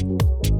thank 0.00 0.46
you 0.46 0.57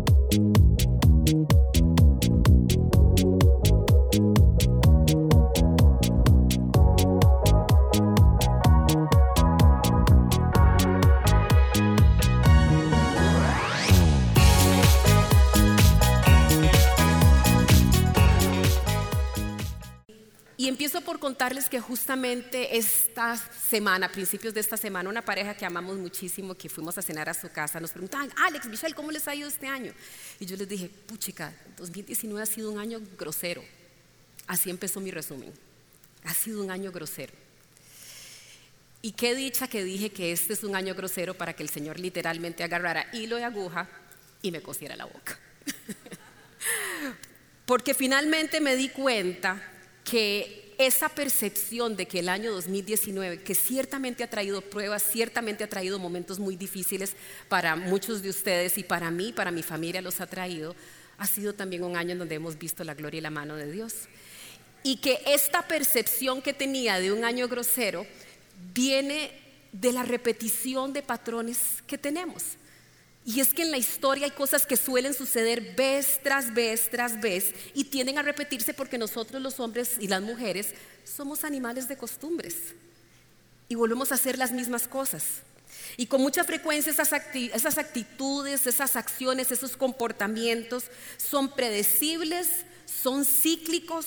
contarles 21.28 21.68
que 21.68 21.78
justamente 21.78 22.78
esta 22.78 23.36
semana, 23.36 24.10
principios 24.10 24.54
de 24.54 24.60
esta 24.60 24.78
semana, 24.78 25.10
una 25.10 25.20
pareja 25.20 25.54
que 25.54 25.66
amamos 25.66 25.98
muchísimo, 25.98 26.54
que 26.54 26.70
fuimos 26.70 26.96
a 26.96 27.02
cenar 27.02 27.28
a 27.28 27.34
su 27.34 27.50
casa, 27.50 27.78
nos 27.78 27.90
preguntaban, 27.90 28.32
Alex, 28.34 28.66
Michelle, 28.66 28.94
¿cómo 28.94 29.10
les 29.10 29.28
ha 29.28 29.34
ido 29.34 29.46
este 29.46 29.66
año? 29.66 29.92
Y 30.40 30.46
yo 30.46 30.56
les 30.56 30.66
dije, 30.66 30.88
puchica, 30.88 31.52
2019 31.76 32.42
ha 32.42 32.46
sido 32.46 32.70
un 32.70 32.78
año 32.78 33.02
grosero. 33.18 33.62
Así 34.46 34.70
empezó 34.70 35.00
mi 35.00 35.10
resumen. 35.10 35.52
Ha 36.24 36.32
sido 36.32 36.62
un 36.62 36.70
año 36.70 36.90
grosero. 36.92 37.34
Y 39.02 39.12
qué 39.12 39.34
dicha 39.34 39.68
que 39.68 39.84
dije 39.84 40.08
que 40.08 40.32
este 40.32 40.54
es 40.54 40.64
un 40.64 40.74
año 40.74 40.94
grosero 40.94 41.34
para 41.34 41.52
que 41.52 41.62
el 41.62 41.68
Señor 41.68 42.00
literalmente 42.00 42.64
agarrara 42.64 43.06
hilo 43.12 43.36
de 43.36 43.44
aguja 43.44 43.86
y 44.40 44.50
me 44.50 44.62
cosiera 44.62 44.96
la 44.96 45.04
boca. 45.04 45.38
Porque 47.66 47.92
finalmente 47.92 48.62
me 48.62 48.76
di 48.76 48.88
cuenta 48.88 49.62
que 50.02 50.67
esa 50.78 51.08
percepción 51.08 51.96
de 51.96 52.06
que 52.06 52.20
el 52.20 52.28
año 52.28 52.52
2019, 52.52 53.42
que 53.42 53.56
ciertamente 53.56 54.22
ha 54.22 54.30
traído 54.30 54.60
pruebas, 54.60 55.02
ciertamente 55.02 55.64
ha 55.64 55.68
traído 55.68 55.98
momentos 55.98 56.38
muy 56.38 56.54
difíciles 56.54 57.16
para 57.48 57.74
muchos 57.74 58.22
de 58.22 58.30
ustedes 58.30 58.78
y 58.78 58.84
para 58.84 59.10
mí, 59.10 59.32
para 59.32 59.50
mi 59.50 59.64
familia 59.64 60.00
los 60.00 60.20
ha 60.20 60.26
traído, 60.28 60.76
ha 61.18 61.26
sido 61.26 61.52
también 61.52 61.82
un 61.82 61.96
año 61.96 62.12
en 62.12 62.20
donde 62.20 62.36
hemos 62.36 62.56
visto 62.56 62.84
la 62.84 62.94
gloria 62.94 63.18
y 63.18 63.22
la 63.22 63.30
mano 63.30 63.56
de 63.56 63.70
Dios. 63.70 63.94
Y 64.84 64.98
que 64.98 65.20
esta 65.26 65.66
percepción 65.66 66.40
que 66.40 66.52
tenía 66.52 67.00
de 67.00 67.12
un 67.12 67.24
año 67.24 67.48
grosero 67.48 68.06
viene 68.72 69.32
de 69.72 69.92
la 69.92 70.04
repetición 70.04 70.92
de 70.92 71.02
patrones 71.02 71.82
que 71.88 71.98
tenemos. 71.98 72.56
Y 73.28 73.40
es 73.40 73.52
que 73.52 73.60
en 73.60 73.70
la 73.70 73.76
historia 73.76 74.24
hay 74.24 74.30
cosas 74.30 74.64
que 74.64 74.78
suelen 74.78 75.12
suceder 75.12 75.74
vez 75.76 76.18
tras 76.22 76.54
vez 76.54 76.88
tras 76.88 77.20
vez 77.20 77.52
y 77.74 77.84
tienden 77.84 78.16
a 78.16 78.22
repetirse 78.22 78.72
porque 78.72 78.96
nosotros 78.96 79.42
los 79.42 79.60
hombres 79.60 79.98
y 80.00 80.08
las 80.08 80.22
mujeres 80.22 80.72
somos 81.04 81.44
animales 81.44 81.88
de 81.88 81.98
costumbres 81.98 82.56
y 83.68 83.74
volvemos 83.74 84.10
a 84.10 84.14
hacer 84.14 84.38
las 84.38 84.50
mismas 84.50 84.88
cosas. 84.88 85.24
Y 85.98 86.06
con 86.06 86.22
mucha 86.22 86.42
frecuencia 86.42 86.90
esas, 86.90 87.12
esas 87.34 87.76
actitudes, 87.76 88.66
esas 88.66 88.96
acciones, 88.96 89.52
esos 89.52 89.76
comportamientos 89.76 90.84
son 91.18 91.54
predecibles, 91.54 92.48
son 92.86 93.26
cíclicos, 93.26 94.06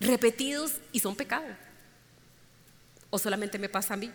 repetidos 0.00 0.72
y 0.92 1.00
son 1.00 1.14
pecado. 1.14 1.44
¿O 3.10 3.18
solamente 3.18 3.58
me 3.58 3.68
pasa 3.68 3.92
a 3.92 3.98
mí? 3.98 4.10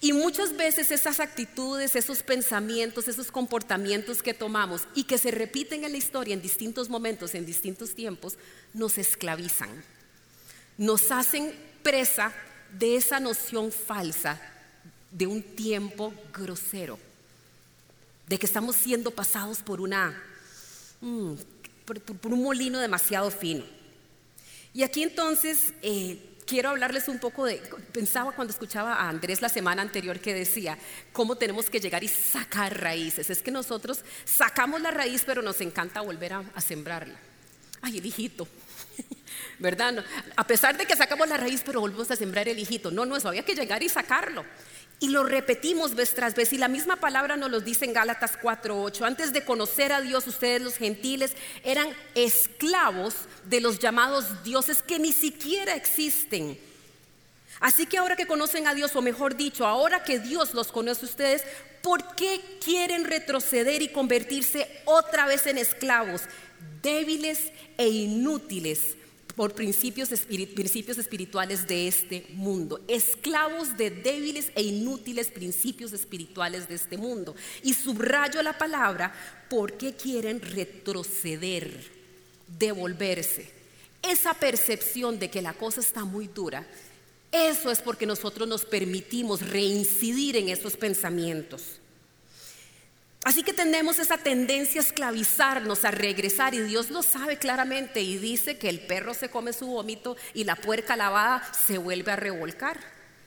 Y 0.00 0.12
muchas 0.12 0.56
veces 0.56 0.90
esas 0.90 1.20
actitudes, 1.20 1.94
esos 1.96 2.22
pensamientos, 2.22 3.08
esos 3.08 3.30
comportamientos 3.30 4.22
que 4.22 4.34
tomamos 4.34 4.82
y 4.94 5.04
que 5.04 5.18
se 5.18 5.30
repiten 5.30 5.84
en 5.84 5.92
la 5.92 5.98
historia 5.98 6.34
en 6.34 6.42
distintos 6.42 6.88
momentos, 6.88 7.34
en 7.34 7.46
distintos 7.46 7.94
tiempos, 7.94 8.36
nos 8.74 8.98
esclavizan. 8.98 9.70
Nos 10.76 11.10
hacen 11.10 11.54
presa 11.82 12.32
de 12.78 12.96
esa 12.96 13.20
noción 13.20 13.70
falsa 13.70 14.40
de 15.10 15.26
un 15.26 15.42
tiempo 15.42 16.12
grosero, 16.32 16.98
de 18.26 18.38
que 18.38 18.46
estamos 18.46 18.76
siendo 18.76 19.10
pasados 19.10 19.58
por 19.58 19.80
una 19.80 20.20
mm, 21.00 21.34
por, 21.84 22.32
un 22.32 22.42
molino 22.42 22.80
demasiado 22.80 23.30
fino. 23.30 23.64
Y 24.74 24.82
aquí 24.82 25.02
entonces 25.02 25.74
eh, 25.82 26.31
quiero 26.46 26.70
hablarles 26.70 27.08
un 27.08 27.18
poco 27.18 27.46
de, 27.46 27.62
pensaba 27.92 28.32
cuando 28.32 28.52
escuchaba 28.52 28.94
a 28.94 29.08
Andrés 29.08 29.42
la 29.42 29.48
semana 29.48 29.82
anterior 29.82 30.20
que 30.20 30.34
decía, 30.34 30.78
cómo 31.12 31.36
tenemos 31.36 31.70
que 31.70 31.80
llegar 31.80 32.04
y 32.04 32.08
sacar 32.08 32.80
raíces. 32.80 33.30
Es 33.30 33.42
que 33.42 33.50
nosotros 33.50 34.02
sacamos 34.24 34.80
la 34.80 34.90
raíz, 34.90 35.22
pero 35.24 35.42
nos 35.42 35.60
encanta 35.60 36.00
volver 36.00 36.34
a, 36.34 36.60
sembrarla. 36.60 37.18
Ay, 37.80 37.98
el 37.98 38.06
hijito, 38.06 38.46
¿verdad? 39.58 40.04
A 40.36 40.46
pesar 40.46 40.76
de 40.76 40.86
que 40.86 40.96
sacamos 40.96 41.28
la 41.28 41.36
raíz, 41.36 41.62
pero 41.64 41.80
volvemos 41.80 42.10
a 42.10 42.16
sembrar 42.16 42.48
el 42.48 42.58
hijito. 42.58 42.90
No, 42.90 43.04
no, 43.04 43.16
eso 43.16 43.28
había 43.28 43.44
que 43.44 43.54
llegar 43.54 43.82
y 43.82 43.88
sacarlo. 43.88 44.44
Y 45.02 45.08
lo 45.08 45.24
repetimos 45.24 45.96
vez 45.96 46.14
tras 46.14 46.36
vez. 46.36 46.52
Y 46.52 46.58
la 46.58 46.68
misma 46.68 46.94
palabra 46.94 47.36
nos 47.36 47.50
lo 47.50 47.60
dice 47.60 47.84
en 47.84 47.92
Gálatas 47.92 48.38
4:8. 48.40 49.04
Antes 49.04 49.32
de 49.32 49.44
conocer 49.44 49.92
a 49.92 50.00
Dios, 50.00 50.28
ustedes 50.28 50.62
los 50.62 50.76
gentiles 50.76 51.32
eran 51.64 51.88
esclavos 52.14 53.16
de 53.44 53.60
los 53.60 53.80
llamados 53.80 54.44
dioses 54.44 54.80
que 54.80 55.00
ni 55.00 55.12
siquiera 55.12 55.74
existen. 55.74 56.56
Así 57.58 57.86
que 57.86 57.98
ahora 57.98 58.14
que 58.14 58.28
conocen 58.28 58.68
a 58.68 58.74
Dios, 58.74 58.94
o 58.94 59.02
mejor 59.02 59.34
dicho, 59.34 59.66
ahora 59.66 60.04
que 60.04 60.20
Dios 60.20 60.54
los 60.54 60.70
conoce 60.70 61.04
a 61.04 61.08
ustedes, 61.08 61.42
¿por 61.82 62.14
qué 62.14 62.40
quieren 62.64 63.04
retroceder 63.04 63.82
y 63.82 63.88
convertirse 63.88 64.68
otra 64.84 65.26
vez 65.26 65.48
en 65.48 65.58
esclavos 65.58 66.22
débiles 66.80 67.50
e 67.76 67.88
inútiles? 67.88 68.94
Por 69.36 69.54
principios, 69.54 70.10
principios 70.54 70.98
espirituales 70.98 71.66
de 71.66 71.88
este 71.88 72.26
mundo, 72.34 72.80
esclavos 72.88 73.76
de 73.76 73.90
débiles 73.90 74.52
e 74.54 74.62
inútiles 74.62 75.28
principios 75.28 75.92
espirituales 75.92 76.68
de 76.68 76.74
este 76.74 76.96
mundo. 76.96 77.34
Y 77.62 77.74
subrayo 77.74 78.42
la 78.42 78.56
palabra 78.56 79.12
porque 79.48 79.94
quieren 79.94 80.40
retroceder, 80.40 81.90
devolverse. 82.58 83.50
Esa 84.02 84.34
percepción 84.34 85.18
de 85.18 85.30
que 85.30 85.42
la 85.42 85.52
cosa 85.54 85.80
está 85.80 86.04
muy 86.04 86.26
dura, 86.26 86.66
eso 87.30 87.70
es 87.70 87.80
porque 87.80 88.04
nosotros 88.04 88.46
nos 88.46 88.64
permitimos 88.64 89.48
reincidir 89.48 90.36
en 90.36 90.48
esos 90.48 90.76
pensamientos. 90.76 91.81
Así 93.24 93.44
que 93.44 93.52
tenemos 93.52 94.00
esa 94.00 94.18
tendencia 94.18 94.80
a 94.80 94.84
esclavizarnos, 94.84 95.84
a 95.84 95.92
regresar, 95.92 96.54
y 96.54 96.60
Dios 96.60 96.90
lo 96.90 97.02
sabe 97.02 97.38
claramente 97.38 98.00
y 98.00 98.18
dice 98.18 98.58
que 98.58 98.68
el 98.68 98.80
perro 98.80 99.14
se 99.14 99.30
come 99.30 99.52
su 99.52 99.66
vómito 99.66 100.16
y 100.34 100.42
la 100.42 100.56
puerca 100.56 100.96
lavada 100.96 101.42
se 101.66 101.78
vuelve 101.78 102.10
a 102.10 102.16
revolcar. 102.16 102.80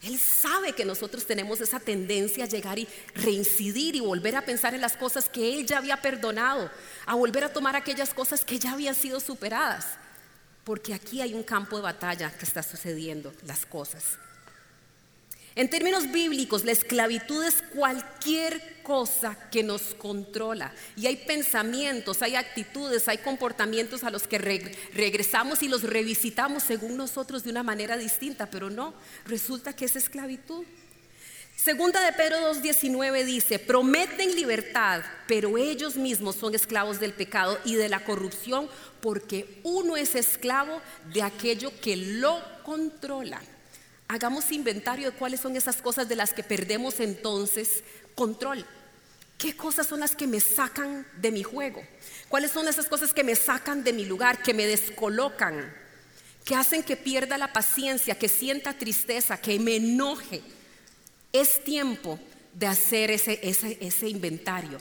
Él 0.03 0.19
sabe 0.19 0.73
que 0.73 0.83
nosotros 0.83 1.25
tenemos 1.25 1.61
esa 1.61 1.79
tendencia 1.79 2.43
a 2.43 2.47
llegar 2.47 2.77
y 2.77 2.87
reincidir 3.15 3.95
y 3.95 4.01
volver 4.01 4.35
a 4.35 4.45
pensar 4.45 4.75
en 4.75 4.81
las 4.81 4.97
cosas 4.97 5.29
que 5.29 5.55
Él 5.55 5.65
ya 5.65 5.77
había 5.77 6.01
perdonado, 6.01 6.69
a 7.05 7.15
volver 7.15 7.45
a 7.45 7.53
tomar 7.53 7.77
aquellas 7.77 8.13
cosas 8.13 8.43
que 8.43 8.59
ya 8.59 8.73
habían 8.73 8.95
sido 8.95 9.21
superadas, 9.21 9.87
porque 10.65 10.93
aquí 10.93 11.21
hay 11.21 11.33
un 11.33 11.43
campo 11.43 11.77
de 11.77 11.83
batalla 11.83 12.29
que 12.37 12.45
está 12.45 12.61
sucediendo, 12.61 13.33
las 13.45 13.65
cosas. 13.65 14.17
En 15.55 15.69
términos 15.69 16.11
bíblicos, 16.11 16.65
la 16.65 16.73
esclavitud 16.73 17.41
es 17.41 17.63
cualquier 17.73 18.83
cosa 18.83 19.37
que 19.49 19.63
nos 19.63 19.95
controla. 19.95 20.73
Y 20.97 21.07
hay 21.07 21.15
pensamientos, 21.15 22.21
hay 22.21 22.35
actitudes, 22.35 23.07
hay 23.07 23.19
comportamientos 23.19 24.03
a 24.03 24.09
los 24.09 24.27
que 24.27 24.37
regresamos 24.37 25.63
y 25.63 25.69
los 25.69 25.83
revisitamos 25.83 26.61
según 26.61 26.97
nosotros 26.97 27.45
de 27.45 27.51
una 27.51 27.63
manera 27.63 27.95
distinta, 27.95 28.47
pero 28.47 28.69
no, 28.69 28.93
resulta 29.25 29.73
que 29.73 29.85
es 29.85 29.95
esclavitud. 29.95 30.65
Segunda 31.55 32.01
de 32.01 32.11
Pedro 32.11 32.53
2.19 32.53 33.23
dice, 33.23 33.57
prometen 33.57 34.35
libertad, 34.35 35.03
pero 35.25 35.57
ellos 35.57 35.95
mismos 35.95 36.35
son 36.35 36.53
esclavos 36.53 36.99
del 36.99 37.13
pecado 37.13 37.57
y 37.63 37.75
de 37.75 37.87
la 37.87 38.03
corrupción 38.03 38.67
porque 38.99 39.61
uno 39.63 39.95
es 39.95 40.15
esclavo 40.15 40.81
de 41.13 41.23
aquello 41.23 41.71
que 41.81 41.95
lo 41.95 42.43
controla. 42.63 43.41
Hagamos 44.07 44.51
inventario 44.51 45.11
de 45.11 45.17
cuáles 45.17 45.39
son 45.39 45.55
esas 45.55 45.77
cosas 45.77 46.07
de 46.07 46.15
las 46.15 46.33
que 46.33 46.43
perdemos 46.43 46.99
entonces 46.99 47.83
control. 48.13 48.65
¿Qué 49.37 49.55
cosas 49.55 49.87
son 49.87 49.99
las 49.99 50.15
que 50.15 50.27
me 50.27 50.39
sacan 50.39 51.05
de 51.17 51.31
mi 51.31 51.43
juego? 51.43 51.83
¿Cuáles 52.29 52.51
son 52.51 52.67
esas 52.67 52.87
cosas 52.87 53.13
que 53.13 53.23
me 53.23 53.35
sacan 53.35 53.83
de 53.83 53.93
mi 53.93 54.05
lugar, 54.05 54.41
que 54.41 54.53
me 54.53 54.65
descolocan, 54.65 55.73
que 56.45 56.55
hacen 56.55 56.83
que 56.83 56.95
pierda 56.95 57.37
la 57.37 57.51
paciencia, 57.51 58.17
que 58.17 58.29
sienta 58.29 58.77
tristeza, 58.77 59.37
que 59.37 59.59
me 59.59 59.77
enoje? 59.77 60.41
Es 61.33 61.63
tiempo 61.63 62.19
de 62.53 62.67
hacer 62.67 63.11
ese, 63.11 63.39
ese, 63.43 64.07
inventario. 64.07 64.77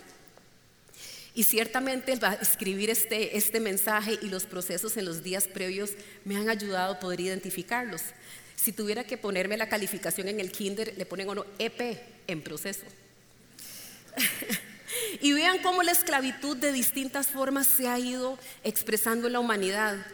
Y 1.35 1.43
ciertamente 1.43 2.17
escribir 2.41 2.91
este, 2.91 3.37
este 3.37 3.59
mensaje 3.59 4.19
y 4.23 4.29
los 4.29 4.45
procesos 4.45 4.97
en 4.97 5.05
los 5.05 5.25
días 5.25 5.49
previos 5.49 5.91
me 6.25 6.37
han 6.37 6.49
ayudado 6.49 6.95
a 6.95 7.01
poder 7.01 7.21
identificarlos. 7.21 8.03
Si 8.57 8.73
tuviera 8.73 9.05
que 9.05 9.19
ponerme 9.19 9.57
la 9.57 9.69
calificación 9.69 10.29
en 10.29 10.41
el 10.41 10.53
kinder, 10.53 10.95
le 10.97 11.07
ponen 11.07 11.29
uno 11.29 11.45
EP 11.59 12.01
en 12.27 12.43
proceso. 12.43 12.85
y 15.21 15.33
vean 15.33 15.59
cómo 15.63 15.83
la 15.83 15.93
esclavitud 15.93 16.57
de 16.57 16.73
distintas 16.73 17.29
formas 17.29 17.67
se 17.67 17.89
ha 17.89 17.99
ido 17.99 18.39
expresando 18.63 19.27
en 19.27 19.35
la 19.35 19.41
humanidad. 19.41 20.07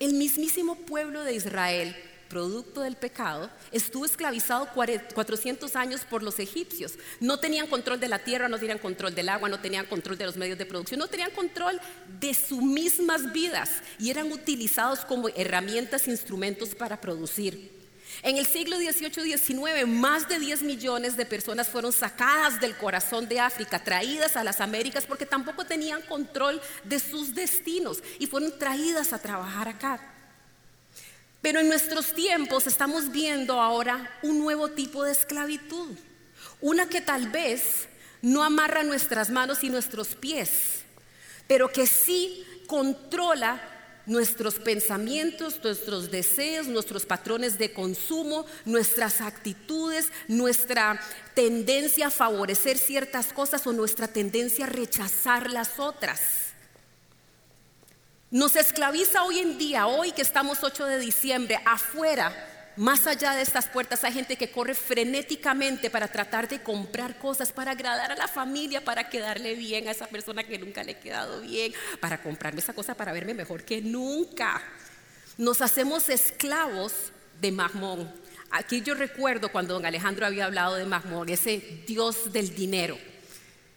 El 0.00 0.14
mismísimo 0.14 0.76
pueblo 0.76 1.24
de 1.24 1.34
Israel 1.34 1.96
producto 2.28 2.82
del 2.82 2.96
pecado, 2.96 3.50
estuvo 3.72 4.04
esclavizado 4.04 4.68
400 4.72 5.74
años 5.76 6.02
por 6.02 6.22
los 6.22 6.38
egipcios. 6.38 6.94
No 7.20 7.40
tenían 7.40 7.66
control 7.66 7.98
de 7.98 8.08
la 8.08 8.18
tierra, 8.20 8.48
no 8.48 8.58
tenían 8.58 8.78
control 8.78 9.14
del 9.14 9.28
agua, 9.28 9.48
no 9.48 9.60
tenían 9.60 9.86
control 9.86 10.18
de 10.18 10.26
los 10.26 10.36
medios 10.36 10.58
de 10.58 10.66
producción, 10.66 11.00
no 11.00 11.08
tenían 11.08 11.30
control 11.30 11.80
de 12.20 12.34
sus 12.34 12.62
mismas 12.62 13.32
vidas 13.32 13.70
y 13.98 14.10
eran 14.10 14.30
utilizados 14.30 15.00
como 15.00 15.28
herramientas, 15.30 16.06
instrumentos 16.06 16.74
para 16.74 17.00
producir. 17.00 17.77
En 18.22 18.36
el 18.36 18.46
siglo 18.46 18.76
XVIII-XIX, 18.76 19.86
más 19.86 20.28
de 20.28 20.38
10 20.38 20.62
millones 20.62 21.16
de 21.16 21.24
personas 21.24 21.68
fueron 21.68 21.92
sacadas 21.92 22.60
del 22.60 22.76
corazón 22.76 23.28
de 23.28 23.38
África, 23.38 23.82
traídas 23.82 24.36
a 24.36 24.42
las 24.42 24.60
Américas 24.60 25.06
porque 25.06 25.26
tampoco 25.26 25.64
tenían 25.64 26.02
control 26.02 26.60
de 26.84 26.98
sus 26.98 27.34
destinos 27.34 28.02
y 28.18 28.26
fueron 28.26 28.58
traídas 28.58 29.12
a 29.12 29.20
trabajar 29.20 29.68
acá. 29.68 30.00
Pero 31.40 31.60
en 31.60 31.68
nuestros 31.68 32.12
tiempos 32.12 32.66
estamos 32.66 33.12
viendo 33.12 33.60
ahora 33.60 34.18
un 34.22 34.40
nuevo 34.40 34.68
tipo 34.68 35.04
de 35.04 35.12
esclavitud, 35.12 35.96
una 36.60 36.88
que 36.88 37.00
tal 37.00 37.28
vez 37.28 37.88
no 38.20 38.42
amarra 38.42 38.82
nuestras 38.82 39.30
manos 39.30 39.62
y 39.62 39.70
nuestros 39.70 40.16
pies, 40.16 40.82
pero 41.46 41.68
que 41.70 41.86
sí 41.86 42.44
controla 42.66 43.77
nuestros 44.08 44.56
pensamientos, 44.56 45.60
nuestros 45.62 46.10
deseos, 46.10 46.66
nuestros 46.66 47.06
patrones 47.06 47.58
de 47.58 47.72
consumo, 47.72 48.44
nuestras 48.64 49.20
actitudes, 49.20 50.10
nuestra 50.26 51.00
tendencia 51.34 52.08
a 52.08 52.10
favorecer 52.10 52.76
ciertas 52.76 53.32
cosas 53.32 53.66
o 53.66 53.72
nuestra 53.72 54.08
tendencia 54.08 54.64
a 54.64 54.68
rechazar 54.68 55.50
las 55.50 55.78
otras. 55.78 56.48
Nos 58.30 58.56
esclaviza 58.56 59.22
hoy 59.22 59.38
en 59.38 59.56
día, 59.58 59.86
hoy 59.86 60.12
que 60.12 60.22
estamos 60.22 60.58
8 60.62 60.84
de 60.86 60.98
diciembre, 60.98 61.60
afuera 61.64 62.57
más 62.78 63.08
allá 63.08 63.34
de 63.34 63.42
estas 63.42 63.66
puertas 63.68 64.04
hay 64.04 64.12
gente 64.12 64.36
que 64.36 64.52
corre 64.52 64.72
frenéticamente 64.72 65.90
para 65.90 66.06
tratar 66.06 66.48
de 66.48 66.62
comprar 66.62 67.18
cosas, 67.18 67.50
para 67.50 67.72
agradar 67.72 68.12
a 68.12 68.16
la 68.16 68.28
familia, 68.28 68.84
para 68.84 69.08
quedarle 69.08 69.54
bien 69.54 69.88
a 69.88 69.90
esa 69.90 70.06
persona 70.06 70.44
que 70.44 70.58
nunca 70.58 70.84
le 70.84 70.92
ha 70.92 71.00
quedado 71.00 71.40
bien, 71.40 71.72
para 72.00 72.22
comprarme 72.22 72.60
esa 72.60 72.72
cosa 72.72 72.94
para 72.94 73.12
verme 73.12 73.34
mejor 73.34 73.64
que 73.64 73.82
nunca. 73.82 74.62
Nos 75.36 75.60
hacemos 75.60 76.08
esclavos 76.08 76.92
de 77.40 77.50
Mahmón. 77.50 78.12
Aquí 78.52 78.80
yo 78.80 78.94
recuerdo 78.94 79.50
cuando 79.50 79.74
don 79.74 79.84
Alejandro 79.84 80.24
había 80.24 80.44
hablado 80.44 80.76
de 80.76 80.84
Mahmón, 80.84 81.28
ese 81.30 81.82
dios 81.84 82.32
del 82.32 82.54
dinero. 82.54 82.96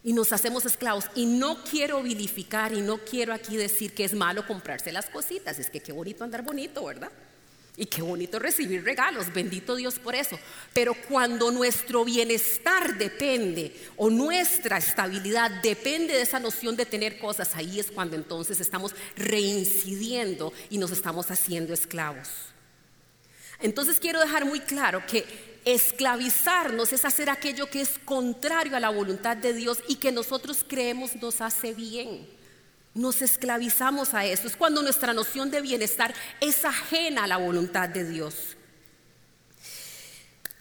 Y 0.03 0.13
nos 0.13 0.31
hacemos 0.31 0.65
esclavos. 0.65 1.05
Y 1.15 1.25
no 1.25 1.63
quiero 1.63 2.01
vilificar 2.03 2.71
y 2.73 2.81
no 2.81 2.99
quiero 2.99 3.33
aquí 3.33 3.57
decir 3.57 3.93
que 3.93 4.03
es 4.03 4.13
malo 4.13 4.47
comprarse 4.47 4.91
las 4.91 5.07
cositas. 5.09 5.59
Es 5.59 5.69
que 5.69 5.79
qué 5.79 5.91
bonito 5.91 6.23
andar 6.23 6.43
bonito, 6.43 6.83
¿verdad? 6.85 7.11
Y 7.77 7.85
qué 7.85 8.01
bonito 8.01 8.37
recibir 8.37 8.83
regalos, 8.83 9.31
bendito 9.33 9.75
Dios 9.75 9.97
por 9.97 10.13
eso. 10.13 10.37
Pero 10.73 10.93
cuando 11.07 11.51
nuestro 11.51 12.03
bienestar 12.03 12.97
depende 12.97 13.73
o 13.95 14.09
nuestra 14.09 14.77
estabilidad 14.77 15.49
depende 15.61 16.13
de 16.13 16.21
esa 16.21 16.39
noción 16.39 16.75
de 16.75 16.85
tener 16.85 17.17
cosas, 17.17 17.55
ahí 17.55 17.79
es 17.79 17.89
cuando 17.89 18.15
entonces 18.15 18.59
estamos 18.59 18.93
reincidiendo 19.15 20.51
y 20.69 20.77
nos 20.77 20.91
estamos 20.91 21.31
haciendo 21.31 21.73
esclavos. 21.73 22.27
Entonces 23.61 23.99
quiero 23.99 24.19
dejar 24.19 24.43
muy 24.45 24.59
claro 24.59 25.03
que 25.07 25.25
esclavizarnos 25.63 26.91
es 26.91 27.05
hacer 27.05 27.29
aquello 27.29 27.69
que 27.69 27.81
es 27.81 27.99
contrario 28.03 28.75
a 28.75 28.79
la 28.79 28.89
voluntad 28.89 29.37
de 29.37 29.53
Dios 29.53 29.79
y 29.87 29.95
que 29.95 30.11
nosotros 30.11 30.65
creemos 30.67 31.15
nos 31.15 31.39
hace 31.39 31.73
bien. 31.73 32.40
Nos 32.93 33.21
esclavizamos 33.21 34.13
a 34.13 34.25
eso. 34.25 34.47
Es 34.47 34.55
cuando 34.55 34.81
nuestra 34.81 35.13
noción 35.13 35.49
de 35.49 35.61
bienestar 35.61 36.13
es 36.41 36.65
ajena 36.65 37.23
a 37.23 37.27
la 37.27 37.37
voluntad 37.37 37.89
de 37.89 38.09
Dios. 38.09 38.57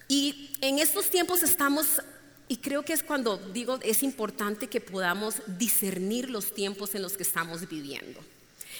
Y 0.06 0.56
en 0.60 0.78
estos 0.78 1.10
tiempos 1.10 1.42
estamos, 1.42 2.02
y 2.48 2.56
creo 2.56 2.84
que 2.84 2.92
es 2.92 3.02
cuando 3.02 3.36
digo, 3.36 3.78
es 3.82 4.02
importante 4.02 4.68
que 4.68 4.80
podamos 4.80 5.36
discernir 5.46 6.30
los 6.30 6.54
tiempos 6.54 6.94
en 6.94 7.02
los 7.02 7.16
que 7.16 7.22
estamos 7.22 7.68
viviendo. 7.68 8.20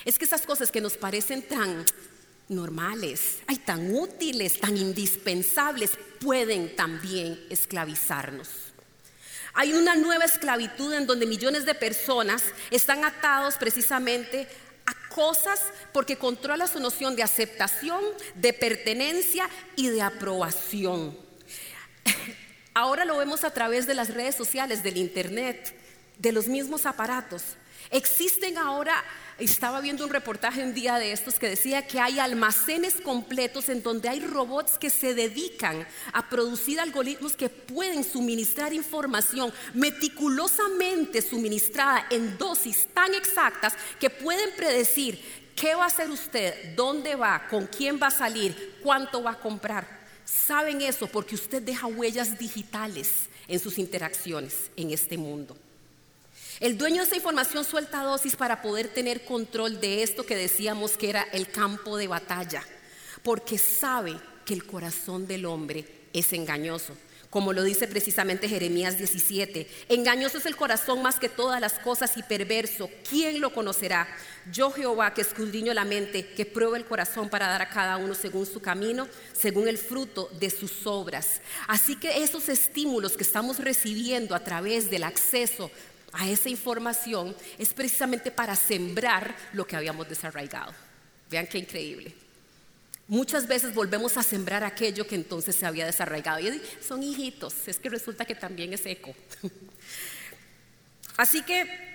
Es 0.04 0.18
que 0.18 0.24
esas 0.24 0.42
cosas 0.42 0.70
que 0.70 0.80
nos 0.80 0.96
parecen 0.96 1.42
tan 1.42 1.84
normales, 2.48 3.38
ay, 3.46 3.58
tan 3.58 3.94
útiles, 3.94 4.58
tan 4.60 4.76
indispensables, 4.76 5.92
pueden 6.20 6.74
también 6.74 7.38
esclavizarnos. 7.48 8.48
Hay 9.54 9.72
una 9.72 9.96
nueva 9.96 10.24
esclavitud 10.24 10.92
en 10.92 11.06
donde 11.06 11.26
millones 11.26 11.64
de 11.64 11.74
personas 11.74 12.42
están 12.70 13.04
atados 13.04 13.56
precisamente 13.56 14.46
a 14.86 15.08
cosas 15.08 15.60
porque 15.92 16.16
controla 16.16 16.66
su 16.66 16.80
noción 16.80 17.16
de 17.16 17.22
aceptación, 17.22 18.02
de 18.34 18.52
pertenencia 18.52 19.48
y 19.76 19.88
de 19.88 20.02
aprobación. 20.02 21.18
Ahora 22.74 23.04
lo 23.04 23.16
vemos 23.16 23.44
a 23.44 23.50
través 23.50 23.86
de 23.86 23.94
las 23.94 24.14
redes 24.14 24.36
sociales, 24.36 24.82
del 24.82 24.96
internet, 24.96 25.74
de 26.18 26.32
los 26.32 26.46
mismos 26.46 26.86
aparatos. 26.86 27.42
Existen 27.90 28.56
ahora 28.56 29.02
estaba 29.40 29.80
viendo 29.80 30.04
un 30.04 30.10
reportaje 30.10 30.62
un 30.62 30.74
día 30.74 30.98
de 30.98 31.12
estos 31.12 31.38
que 31.38 31.48
decía 31.48 31.86
que 31.86 31.98
hay 31.98 32.18
almacenes 32.18 32.94
completos 33.00 33.68
en 33.68 33.82
donde 33.82 34.08
hay 34.08 34.20
robots 34.20 34.78
que 34.78 34.90
se 34.90 35.14
dedican 35.14 35.86
a 36.12 36.28
producir 36.28 36.78
algoritmos 36.78 37.36
que 37.36 37.48
pueden 37.48 38.04
suministrar 38.04 38.72
información 38.72 39.52
meticulosamente 39.74 41.22
suministrada 41.22 42.06
en 42.10 42.36
dosis 42.36 42.86
tan 42.92 43.14
exactas 43.14 43.74
que 43.98 44.10
pueden 44.10 44.50
predecir 44.56 45.20
qué 45.56 45.74
va 45.74 45.84
a 45.84 45.88
hacer 45.88 46.10
usted, 46.10 46.74
dónde 46.76 47.14
va, 47.14 47.46
con 47.48 47.66
quién 47.66 47.98
va 48.00 48.08
a 48.08 48.10
salir, 48.10 48.78
cuánto 48.82 49.22
va 49.22 49.32
a 49.32 49.40
comprar. 49.40 50.00
Saben 50.24 50.80
eso 50.80 51.06
porque 51.06 51.34
usted 51.34 51.62
deja 51.62 51.86
huellas 51.86 52.38
digitales 52.38 53.28
en 53.48 53.58
sus 53.58 53.78
interacciones 53.78 54.70
en 54.76 54.90
este 54.90 55.18
mundo. 55.18 55.56
El 56.60 56.76
dueño 56.76 57.00
de 57.00 57.06
esa 57.08 57.16
información 57.16 57.64
suelta 57.64 58.02
dosis 58.02 58.36
para 58.36 58.60
poder 58.60 58.88
tener 58.88 59.24
control 59.24 59.80
de 59.80 60.02
esto 60.02 60.26
que 60.26 60.36
decíamos 60.36 60.98
que 60.98 61.08
era 61.08 61.22
el 61.32 61.48
campo 61.48 61.96
de 61.96 62.06
batalla, 62.06 62.62
porque 63.22 63.56
sabe 63.56 64.20
que 64.44 64.52
el 64.52 64.66
corazón 64.66 65.26
del 65.26 65.46
hombre 65.46 65.86
es 66.12 66.34
engañoso. 66.34 66.94
Como 67.30 67.52
lo 67.52 67.62
dice 67.62 67.86
precisamente 67.86 68.48
Jeremías 68.48 68.98
17, 68.98 69.66
engañoso 69.88 70.38
es 70.38 70.46
el 70.46 70.56
corazón 70.56 71.00
más 71.00 71.20
que 71.20 71.28
todas 71.28 71.60
las 71.60 71.74
cosas 71.74 72.16
y 72.16 72.24
perverso. 72.24 72.90
¿Quién 73.08 73.40
lo 73.40 73.54
conocerá? 73.54 74.08
Yo 74.52 74.72
Jehová 74.72 75.14
que 75.14 75.20
escudriño 75.20 75.72
la 75.72 75.84
mente, 75.84 76.26
que 76.26 76.44
prueba 76.44 76.76
el 76.76 76.84
corazón 76.84 77.30
para 77.30 77.46
dar 77.46 77.62
a 77.62 77.70
cada 77.70 77.98
uno 77.98 78.14
según 78.14 78.46
su 78.46 78.60
camino, 78.60 79.06
según 79.32 79.68
el 79.68 79.78
fruto 79.78 80.28
de 80.40 80.50
sus 80.50 80.86
obras. 80.88 81.40
Así 81.68 81.94
que 81.94 82.22
esos 82.24 82.48
estímulos 82.48 83.16
que 83.16 83.22
estamos 83.22 83.60
recibiendo 83.60 84.34
a 84.34 84.42
través 84.42 84.90
del 84.90 85.04
acceso 85.04 85.70
a 86.12 86.28
esa 86.28 86.48
información 86.48 87.34
es 87.58 87.72
precisamente 87.72 88.30
para 88.30 88.56
sembrar 88.56 89.34
lo 89.52 89.66
que 89.66 89.76
habíamos 89.76 90.08
desarraigado. 90.08 90.72
Vean 91.30 91.46
qué 91.46 91.58
increíble. 91.58 92.14
Muchas 93.06 93.48
veces 93.48 93.74
volvemos 93.74 94.16
a 94.16 94.22
sembrar 94.22 94.62
aquello 94.62 95.06
que 95.06 95.16
entonces 95.16 95.56
se 95.56 95.66
había 95.66 95.84
desarraigado. 95.84 96.38
Y 96.40 96.62
son 96.80 97.02
hijitos, 97.02 97.66
es 97.66 97.78
que 97.78 97.88
resulta 97.88 98.24
que 98.24 98.36
también 98.36 98.72
es 98.72 98.86
eco. 98.86 99.14
Así 101.16 101.42
que 101.42 101.89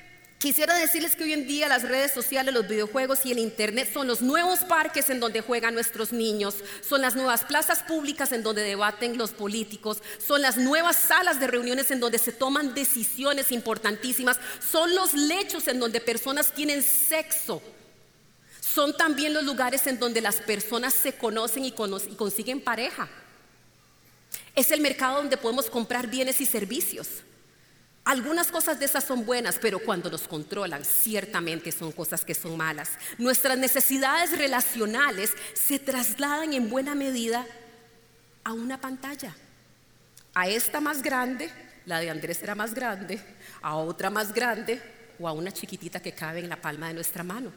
Quisiera 0.45 0.75
decirles 0.75 1.15
que 1.15 1.23
hoy 1.23 1.33
en 1.33 1.47
día 1.47 1.67
las 1.67 1.81
redes 1.81 2.11
sociales, 2.11 2.53
los 2.53 2.67
videojuegos 2.67 3.25
y 3.25 3.31
el 3.31 3.39
Internet 3.39 3.89
son 3.91 4.05
los 4.05 4.21
nuevos 4.21 4.59
parques 4.59 5.09
en 5.09 5.19
donde 5.19 5.41
juegan 5.41 5.73
nuestros 5.73 6.13
niños, 6.13 6.57
son 6.87 7.01
las 7.01 7.15
nuevas 7.15 7.43
plazas 7.45 7.81
públicas 7.81 8.31
en 8.31 8.43
donde 8.43 8.61
debaten 8.61 9.17
los 9.17 9.31
políticos, 9.31 10.03
son 10.19 10.43
las 10.43 10.57
nuevas 10.57 10.97
salas 10.97 11.39
de 11.39 11.47
reuniones 11.47 11.89
en 11.89 11.99
donde 11.99 12.19
se 12.19 12.31
toman 12.31 12.75
decisiones 12.75 13.51
importantísimas, 13.51 14.37
son 14.59 14.93
los 14.93 15.15
lechos 15.15 15.67
en 15.67 15.79
donde 15.79 15.99
personas 15.99 16.51
tienen 16.51 16.83
sexo, 16.83 17.59
son 18.61 18.95
también 18.95 19.33
los 19.33 19.45
lugares 19.45 19.87
en 19.87 19.97
donde 19.97 20.21
las 20.21 20.35
personas 20.35 20.93
se 20.93 21.13
conocen 21.13 21.65
y, 21.65 21.69
y 21.69 22.15
consiguen 22.15 22.61
pareja. 22.61 23.09
Es 24.53 24.69
el 24.69 24.81
mercado 24.81 25.15
donde 25.15 25.37
podemos 25.37 25.71
comprar 25.71 26.05
bienes 26.05 26.39
y 26.39 26.45
servicios. 26.45 27.23
Algunas 28.05 28.51
cosas 28.51 28.77
de 28.77 28.85
esas 28.85 29.03
son 29.03 29.25
buenas, 29.25 29.57
pero 29.59 29.79
cuando 29.79 30.11
nos 30.11 30.27
controlan, 30.27 30.85
ciertamente 30.85 31.71
son 31.71 31.91
cosas 31.91 32.23
que 32.23 32.35
son 32.35 32.55
malas. 32.55 32.91
Nuestras 33.17 33.57
necesidades 33.57 34.37
relacionales 34.37 35.31
se 35.55 35.79
trasladan 35.79 36.53
en 36.53 36.69
buena 36.69 36.93
medida 36.93 37.47
a 38.43 38.53
una 38.53 38.79
pantalla. 38.79 39.35
A 40.35 40.47
esta 40.47 40.79
más 40.79 41.01
grande, 41.01 41.49
la 41.87 41.99
de 41.99 42.11
Andrés 42.11 42.43
era 42.43 42.53
más 42.53 42.75
grande, 42.75 43.19
a 43.63 43.75
otra 43.75 44.11
más 44.11 44.33
grande 44.33 44.79
o 45.19 45.27
a 45.27 45.31
una 45.31 45.51
chiquitita 45.51 45.99
que 45.99 46.11
cabe 46.11 46.41
en 46.41 46.49
la 46.49 46.61
palma 46.61 46.89
de 46.89 46.93
nuestra 46.93 47.23
mano. 47.23 47.51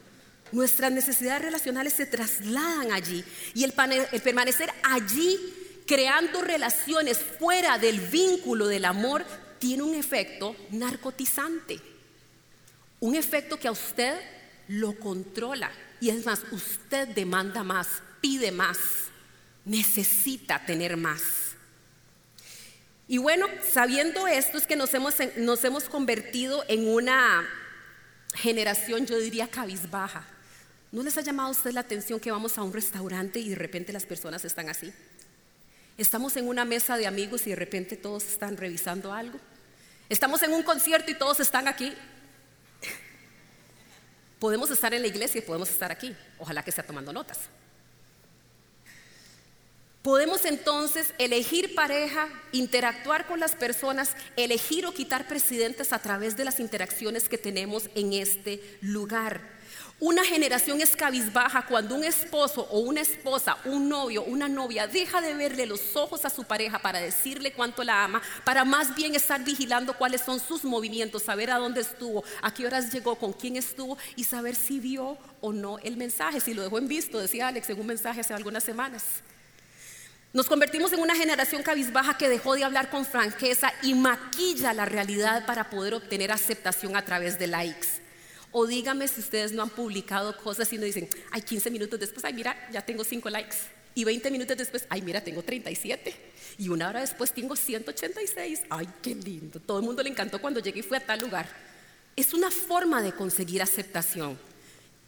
Nuestras 0.51 0.91
necesidades 0.91 1.43
relacionales 1.43 1.93
se 1.93 2.07
trasladan 2.07 2.93
allí 2.93 3.23
y 3.53 3.65
el, 3.65 3.75
el 4.13 4.23
permanecer 4.23 4.71
allí 4.83 5.83
creando 5.87 6.41
relaciones 6.41 7.19
fuera 7.19 7.77
del 7.77 8.01
vínculo 8.01 8.67
del 8.67 8.87
amor 8.87 9.27
tiene 9.59 9.83
un 9.83 9.95
efecto 9.95 10.57
narcotizante, 10.71 11.81
un 13.01 13.15
efecto 13.15 13.59
que 13.59 13.69
a 13.69 13.73
usted 13.73 14.19
lo 14.69 14.99
controla 14.99 15.71
y 16.01 16.11
es 16.11 16.25
más, 16.25 16.43
usted 16.51 17.09
demanda 17.09 17.63
más, 17.63 17.89
pide 18.21 18.53
más. 18.53 18.79
necesita 19.65 20.65
tener 20.65 20.97
más. 20.97 21.49
Y 23.07 23.19
bueno, 23.19 23.47
sabiendo 23.71 24.27
esto 24.27 24.57
es 24.59 24.67
que 24.67 24.77
nos 24.77 24.93
hemos, 24.95 25.15
nos 25.37 25.63
hemos 25.65 25.85
convertido 25.85 26.65
en 26.69 26.89
una 26.89 27.47
generación, 28.35 29.07
yo 29.07 29.19
diría, 29.19 29.49
cabizbaja. 29.49 30.27
¿No 30.91 31.03
les 31.03 31.19
ha 31.19 31.21
llamado 31.21 31.49
a 31.49 31.53
usted 31.53 31.73
la 31.73 31.81
atención 31.81 32.19
que 32.19 32.31
vamos 32.31 32.57
a 32.57 32.63
un 32.63 32.73
restaurante 32.73 33.41
y 33.41 33.51
de 33.51 33.57
repente 33.57 33.93
las 33.93 34.07
personas 34.07 34.45
están 34.45 34.71
así? 34.71 34.93
Estamos 35.99 36.37
en 36.37 36.47
una 36.47 36.65
mesa 36.65 36.97
de 36.97 37.09
amigos 37.09 37.45
y 37.49 37.51
de 37.51 37.57
repente 37.57 37.97
todos 37.97 38.25
están 38.25 38.57
revisando 38.57 39.13
algo. 39.13 39.41
Estamos 40.09 40.41
en 40.45 40.53
un 40.53 40.63
concierto 40.63 41.11
y 41.11 41.15
todos 41.15 41.41
están 41.41 41.67
aquí. 41.67 41.93
Podemos 44.39 44.71
estar 44.71 44.95
en 44.95 45.03
la 45.03 45.09
iglesia 45.09 45.41
y 45.41 45.43
podemos 45.43 45.69
estar 45.69 45.91
aquí. 45.91 46.15
Ojalá 46.39 46.63
que 46.63 46.71
sea 46.71 46.87
tomando 46.87 47.13
notas. 47.13 47.41
Podemos 50.03 50.45
entonces 50.45 51.13
elegir 51.19 51.75
pareja, 51.75 52.29
interactuar 52.53 53.27
con 53.27 53.41
las 53.41 53.57
personas, 53.57 54.15
elegir 54.37 54.87
o 54.87 54.95
quitar 54.95 55.27
presidentes 55.27 55.93
a 55.93 55.99
través 55.99 56.37
de 56.37 56.45
las 56.45 56.61
interacciones 56.61 57.29
que 57.29 57.39
tenemos 57.39 57.91
en 57.97 58.13
este 58.13 58.79
lugar. 58.81 59.58
Una 60.01 60.25
generación 60.25 60.81
es 60.81 60.95
cabizbaja 60.95 61.67
cuando 61.67 61.97
un 61.97 62.05
esposo 62.05 62.69
o 62.71 62.79
una 62.79 63.01
esposa, 63.01 63.57
un 63.65 63.89
novio, 63.89 64.23
una 64.23 64.49
novia 64.49 64.87
deja 64.87 65.21
de 65.21 65.35
verle 65.35 65.67
los 65.67 65.97
ojos 65.97 66.25
a 66.25 66.31
su 66.31 66.45
pareja 66.45 66.79
para 66.79 67.01
decirle 67.01 67.53
cuánto 67.53 67.83
la 67.83 68.05
ama, 68.05 68.23
para 68.45 68.65
más 68.65 68.95
bien 68.95 69.17
estar 69.17 69.43
vigilando 69.43 69.95
cuáles 69.95 70.21
son 70.21 70.39
sus 70.39 70.63
movimientos, 70.63 71.25
saber 71.25 71.51
a 71.51 71.59
dónde 71.59 71.81
estuvo, 71.81 72.23
a 72.43 72.55
qué 72.55 72.65
horas 72.65 72.93
llegó, 72.93 73.17
con 73.17 73.33
quién 73.33 73.57
estuvo 73.57 73.99
y 74.15 74.23
saber 74.23 74.55
si 74.55 74.79
vio 74.79 75.19
o 75.41 75.53
no 75.53 75.81
el 75.81 75.97
mensaje, 75.97 76.39
si 76.39 76.55
lo 76.55 76.63
dejó 76.63 76.79
en 76.79 76.87
visto, 76.87 77.19
decía 77.19 77.49
Alex 77.49 77.69
en 77.71 77.81
un 77.81 77.87
mensaje 77.89 78.21
hace 78.21 78.33
algunas 78.35 78.63
semanas. 78.63 79.03
Nos 80.33 80.47
convertimos 80.47 80.93
en 80.93 81.01
una 81.01 81.17
generación 81.17 81.65
cabizbaja 81.65 82.17
que 82.17 82.29
dejó 82.29 82.55
de 82.55 82.63
hablar 82.63 82.89
con 82.91 83.05
franqueza 83.05 83.73
y 83.83 83.95
maquilla 83.95 84.73
la 84.75 84.85
realidad 84.85 85.45
para 85.45 85.71
poder 85.71 85.95
obtener 85.95 86.31
aceptación 86.31 86.95
a 86.95 87.05
través 87.05 87.37
de 87.41 87.49
likes. 87.49 88.08
O 88.53 88.67
dígame 88.67 89.09
si 89.09 89.21
ustedes 89.21 89.53
no 89.53 89.63
han 89.63 89.71
publicado 89.71 90.37
cosas 90.39 90.73
y 90.73 90.79
no 90.79 90.85
dicen, 90.85 91.09
ay, 91.31 91.43
15 91.43 91.71
minutos 91.71 92.01
después, 92.01 92.25
ay, 92.25 92.33
mira, 92.33 92.57
ya 92.73 92.83
tengo 92.83 93.05
5 93.05 93.29
likes. 93.31 93.57
Y 93.95 94.05
20 94.05 94.31
minutos 94.31 94.57
después, 94.57 94.87
ay, 94.89 95.03
mira, 95.03 95.21
tengo 95.23 95.43
37. 95.43 96.15
Y 96.59 96.69
una 96.69 96.89
hora 96.89 97.01
después 97.01 97.33
tengo 97.33 97.57
186. 97.57 98.63
Ay, 98.71 98.89
qué 99.03 99.15
lindo. 99.15 99.61
Todo 99.61 99.79
el 99.79 99.85
mundo 99.85 100.03
le 100.03 100.11
encantó 100.11 100.41
cuando 100.41 100.61
llegué 100.61 100.81
y 100.81 100.83
fui 100.83 100.97
a 100.97 101.05
tal 101.05 101.21
lugar. 101.21 101.49
Es 102.17 102.33
una 102.33 102.51
forma 102.51 103.03
de 103.03 103.13
conseguir 103.13 103.61
aceptación. 103.61 104.39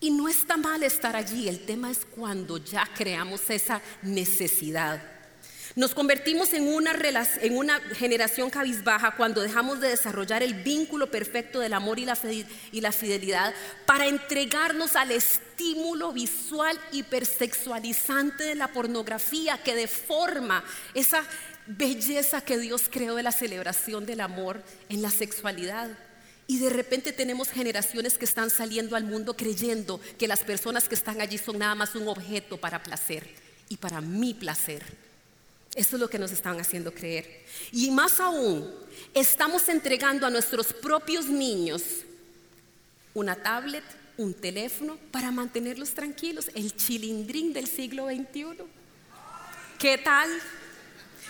Y 0.01 0.11
no 0.11 0.29
está 0.29 0.57
mal 0.57 0.83
estar 0.83 1.15
allí. 1.15 1.49
El 1.49 1.65
tema 1.67 1.91
es 1.91 2.05
cuando 2.05 2.59
ya 2.59 2.89
creamos 2.95 3.49
esa 3.51 3.81
necesidad. 4.03 5.20
Nos 5.77 5.95
convertimos 5.95 6.53
en 6.53 6.67
una, 6.67 6.99
en 7.41 7.57
una, 7.57 7.79
generación 7.95 8.51
cabizbaja 8.51 9.13
cuando 9.13 9.41
dejamos 9.41 9.81
de 9.81 9.89
desarrollar 9.89 10.43
el 10.43 10.55
vínculo 10.55 11.11
perfecto 11.11 11.61
del 11.61 11.75
amor 11.75 12.01
y 12.01 12.05
la, 12.05 12.19
y 12.73 12.81
la 12.81 12.91
fidelidad 12.91 13.55
para 13.87 14.09
entregarnos 14.09 14.97
al 14.97 15.13
estímulo 15.13 16.13
visual 16.13 16.77
hipersexualizante 16.91 18.45
de 18.45 18.57
la 18.57 18.69
pornografía 18.69 19.59
que 19.59 19.77
deforma 19.77 20.65
esa 20.95 21.23
belleza 21.69 22.41
que 22.41 22.59
Dios 22.59 22.89
creó 22.91 23.15
de 23.15 23.23
la 23.23 23.33
celebración 23.33 24.07
del 24.07 24.23
amor 24.23 24.63
en 24.89 25.03
la 25.03 25.11
sexualidad. 25.11 25.89
Y 26.49 26.59
de 26.59 26.71
repente 26.71 27.13
tenemos 27.13 27.49
generaciones 27.49 28.19
que 28.19 28.25
están 28.25 28.51
saliendo 28.51 28.97
al 28.97 29.05
mundo 29.05 29.37
creyendo 29.37 30.01
que 30.19 30.27
las 30.27 30.41
personas 30.41 30.89
que 30.89 30.97
están 30.97 31.21
allí 31.21 31.39
son 31.39 31.59
nada 31.59 31.77
más 31.77 31.95
un 31.95 32.09
objeto 32.09 32.57
para 32.57 32.83
placer 32.83 33.25
y 33.69 33.77
para 33.77 34.01
mi 34.01 34.35
placer. 34.35 35.10
Eso 35.75 35.97
es 35.97 36.01
lo 36.01 36.09
que 36.09 36.19
nos 36.19 36.33
están 36.33 36.59
haciendo 36.61 36.93
creer. 36.93 37.45
Y 37.73 37.91
más 37.91 38.19
aún, 38.19 38.69
estamos 39.15 39.69
entregando 39.69 40.27
a 40.27 40.31
nuestros 40.31 40.73
propios 40.73 41.27
niños 41.27 41.83
una 43.15 43.37
tablet, 43.37 43.85
un 44.17 44.35
teléfono 44.35 44.99
para 45.11 45.31
mantenerlos 45.31 45.91
tranquilos, 45.91 46.51
el 46.55 46.75
chilindrín 46.75 47.53
del 47.53 47.67
siglo 47.67 48.07
XXI. 48.07 48.65
¿Qué 49.79 49.99
tal? 49.99 50.29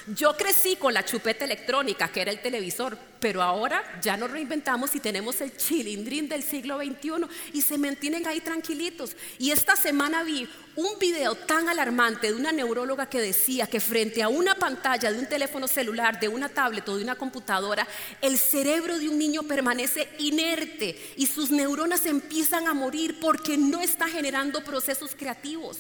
Yo 0.06 0.36
crecí 0.36 0.76
con 0.76 0.94
la 0.94 1.04
chupeta 1.04 1.44
electrónica, 1.44 2.08
que 2.08 2.22
era 2.22 2.30
el 2.30 2.40
televisor, 2.40 2.96
pero 3.20 3.42
ahora 3.42 3.82
ya 4.00 4.16
nos 4.16 4.30
reinventamos 4.30 4.94
y 4.94 5.00
tenemos 5.00 5.40
el 5.40 5.54
chilindrín 5.56 6.28
del 6.28 6.42
siglo 6.42 6.78
XXI 6.78 7.26
y 7.52 7.60
se 7.60 7.76
mantienen 7.76 8.26
ahí 8.26 8.40
tranquilitos. 8.40 9.14
Y 9.38 9.50
esta 9.50 9.76
semana 9.76 10.22
vi 10.22 10.48
un 10.76 10.98
video 10.98 11.34
tan 11.34 11.68
alarmante 11.68 12.28
de 12.28 12.34
una 12.34 12.50
neuróloga 12.50 13.06
que 13.06 13.20
decía 13.20 13.66
que 13.66 13.80
frente 13.80 14.22
a 14.22 14.28
una 14.28 14.54
pantalla 14.54 15.12
de 15.12 15.18
un 15.18 15.26
teléfono 15.26 15.68
celular, 15.68 16.18
de 16.18 16.28
una 16.28 16.48
tablet 16.48 16.88
o 16.88 16.96
de 16.96 17.04
una 17.04 17.16
computadora, 17.16 17.86
el 18.22 18.38
cerebro 18.38 18.98
de 18.98 19.08
un 19.08 19.18
niño 19.18 19.42
permanece 19.42 20.08
inerte 20.18 21.14
y 21.16 21.26
sus 21.26 21.50
neuronas 21.50 22.06
empiezan 22.06 22.66
a 22.66 22.74
morir 22.74 23.20
porque 23.20 23.58
no 23.58 23.80
está 23.80 24.08
generando 24.08 24.64
procesos 24.64 25.14
creativos. 25.14 25.76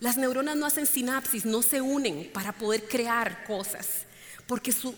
Las 0.00 0.16
neuronas 0.16 0.56
no 0.56 0.66
hacen 0.66 0.86
sinapsis, 0.86 1.44
no 1.44 1.62
se 1.62 1.80
unen 1.80 2.30
para 2.32 2.52
poder 2.52 2.88
crear 2.88 3.44
cosas, 3.44 4.06
porque 4.46 4.72
su, 4.72 4.94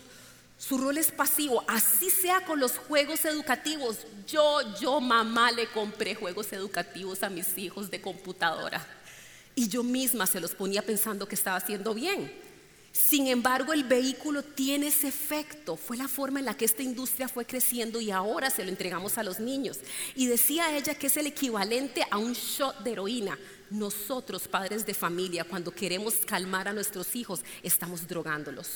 su 0.57 0.77
rol 0.77 0.97
es 0.97 1.11
pasivo, 1.11 1.63
así 1.67 2.09
sea 2.09 2.45
con 2.45 2.59
los 2.59 2.77
juegos 2.77 3.25
educativos. 3.25 3.97
Yo, 4.25 4.59
yo 4.79 5.01
mamá 5.01 5.51
le 5.51 5.67
compré 5.67 6.15
juegos 6.15 6.53
educativos 6.53 7.21
a 7.21 7.29
mis 7.29 7.57
hijos 7.57 7.91
de 7.91 7.99
computadora 7.99 8.85
y 9.55 9.67
yo 9.67 9.83
misma 9.83 10.25
se 10.25 10.39
los 10.39 10.55
ponía 10.55 10.81
pensando 10.81 11.27
que 11.27 11.35
estaba 11.35 11.57
haciendo 11.57 11.93
bien. 11.93 12.31
Sin 12.93 13.25
embargo, 13.25 13.73
el 13.73 13.83
vehículo 13.85 14.43
tiene 14.43 14.87
ese 14.87 15.07
efecto. 15.07 15.75
Fue 15.75 15.97
la 15.97 16.07
forma 16.07 16.37
en 16.37 16.45
la 16.45 16.55
que 16.55 16.65
esta 16.65 16.83
industria 16.83 17.27
fue 17.27 17.43
creciendo 17.43 17.99
y 17.99 18.11
ahora 18.11 18.51
se 18.51 18.63
lo 18.63 18.69
entregamos 18.69 19.17
a 19.17 19.23
los 19.23 19.39
niños. 19.39 19.79
Y 20.15 20.27
decía 20.27 20.77
ella 20.77 20.93
que 20.93 21.07
es 21.07 21.17
el 21.17 21.25
equivalente 21.25 22.05
a 22.11 22.19
un 22.19 22.33
shot 22.33 22.83
de 22.83 22.91
heroína. 22.91 23.39
Nosotros, 23.71 24.47
padres 24.47 24.85
de 24.85 24.93
familia, 24.93 25.43
cuando 25.43 25.71
queremos 25.71 26.17
calmar 26.27 26.67
a 26.67 26.73
nuestros 26.73 27.15
hijos, 27.15 27.39
estamos 27.63 28.07
drogándolos, 28.07 28.69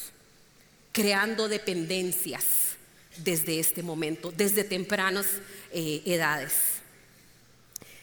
creando 0.92 1.48
dependencias 1.48 2.46
desde 3.18 3.60
este 3.60 3.84
momento, 3.84 4.34
desde 4.36 4.64
tempranas 4.64 5.28
eh, 5.72 6.02
edades. 6.06 6.54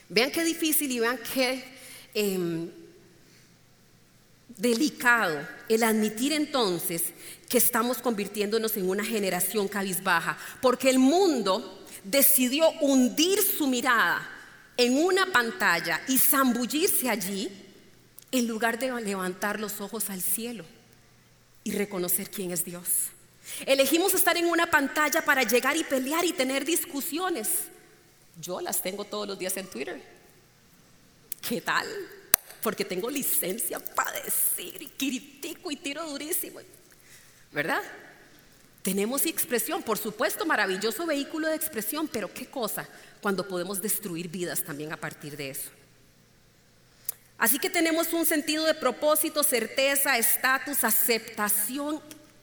Vean 0.09 0.31
qué 0.31 0.45
difícil 0.45 0.93
y 0.93 1.01
vean 1.01 1.19
qué 1.35 1.65
em, 2.15 2.71
delicado 4.57 5.47
el 5.69 5.83
admitir 5.83 6.33
entonces 6.33 7.03
que 7.49 7.59
estamos 7.59 7.99
convirtiéndonos 7.99 8.77
en 8.77 8.89
una 8.89 9.05
generación 9.05 9.69
cabizbaja, 9.69 10.39
porque 10.61 10.91
el 10.91 10.99
mundo 10.99 11.85
decidió 12.05 12.71
hundir 12.81 13.41
su 13.43 13.67
mirada 13.67 14.29
en 14.77 14.97
una 15.05 15.27
pantalla 15.33 16.01
y 16.09 16.19
zambullirse 16.19 17.09
allí 17.09 17.51
en 18.33 18.49
lugar 18.49 18.79
de 18.79 18.93
levantar 19.01 19.61
los 19.61 19.81
ojos 19.81 20.11
al 20.11 20.21
cielo 20.21 20.65
y 21.63 21.73
reconocer 21.73 22.31
quién 22.31 22.51
es 22.51 22.65
Dios. 22.65 22.89
Elegimos 23.67 24.15
estar 24.15 24.37
en 24.37 24.47
una 24.47 24.67
pantalla 24.67 25.25
para 25.25 25.43
llegar 25.43 25.77
y 25.77 25.85
pelear 25.85 26.25
y 26.25 26.33
tener 26.33 26.65
discusiones. 26.65 27.49
Yo 28.41 28.61
las 28.61 28.83
tengo 28.83 29.05
todos 29.05 29.29
los 29.29 29.39
días 29.39 29.57
en 29.57 29.67
Twitter. 29.67 30.03
¿Qué 31.47 31.61
tal? 31.61 31.87
Porque 32.65 32.85
tengo 32.85 33.09
licencia 33.09 33.79
para 33.79 34.21
decir 34.23 34.83
y 34.83 34.89
critico 34.89 35.71
y 35.71 35.77
tiro 35.77 36.05
durísimo. 36.05 36.59
¿Verdad? 37.53 37.83
Tenemos 38.83 39.25
expresión, 39.25 39.85
por 39.85 39.99
supuesto, 39.99 40.45
maravilloso 40.45 41.07
vehículo 41.07 41.47
de 41.47 41.55
expresión, 41.55 42.09
pero 42.09 42.33
¿qué 42.35 42.47
cosa? 42.47 42.89
cuando 43.25 43.49
podemos 43.49 43.81
destruir 43.81 44.29
vidas 44.29 44.63
también 44.63 44.93
a 44.93 44.99
partir 44.99 45.35
de 45.35 45.49
eso. 45.49 45.71
Así 47.39 47.59
que 47.59 47.71
tenemos 47.71 48.13
un 48.13 48.27
sentido 48.27 48.67
de 48.67 48.75
propósito, 48.75 49.43
certeza, 49.43 50.19
estatus, 50.19 50.85
aceptación, 50.85 52.03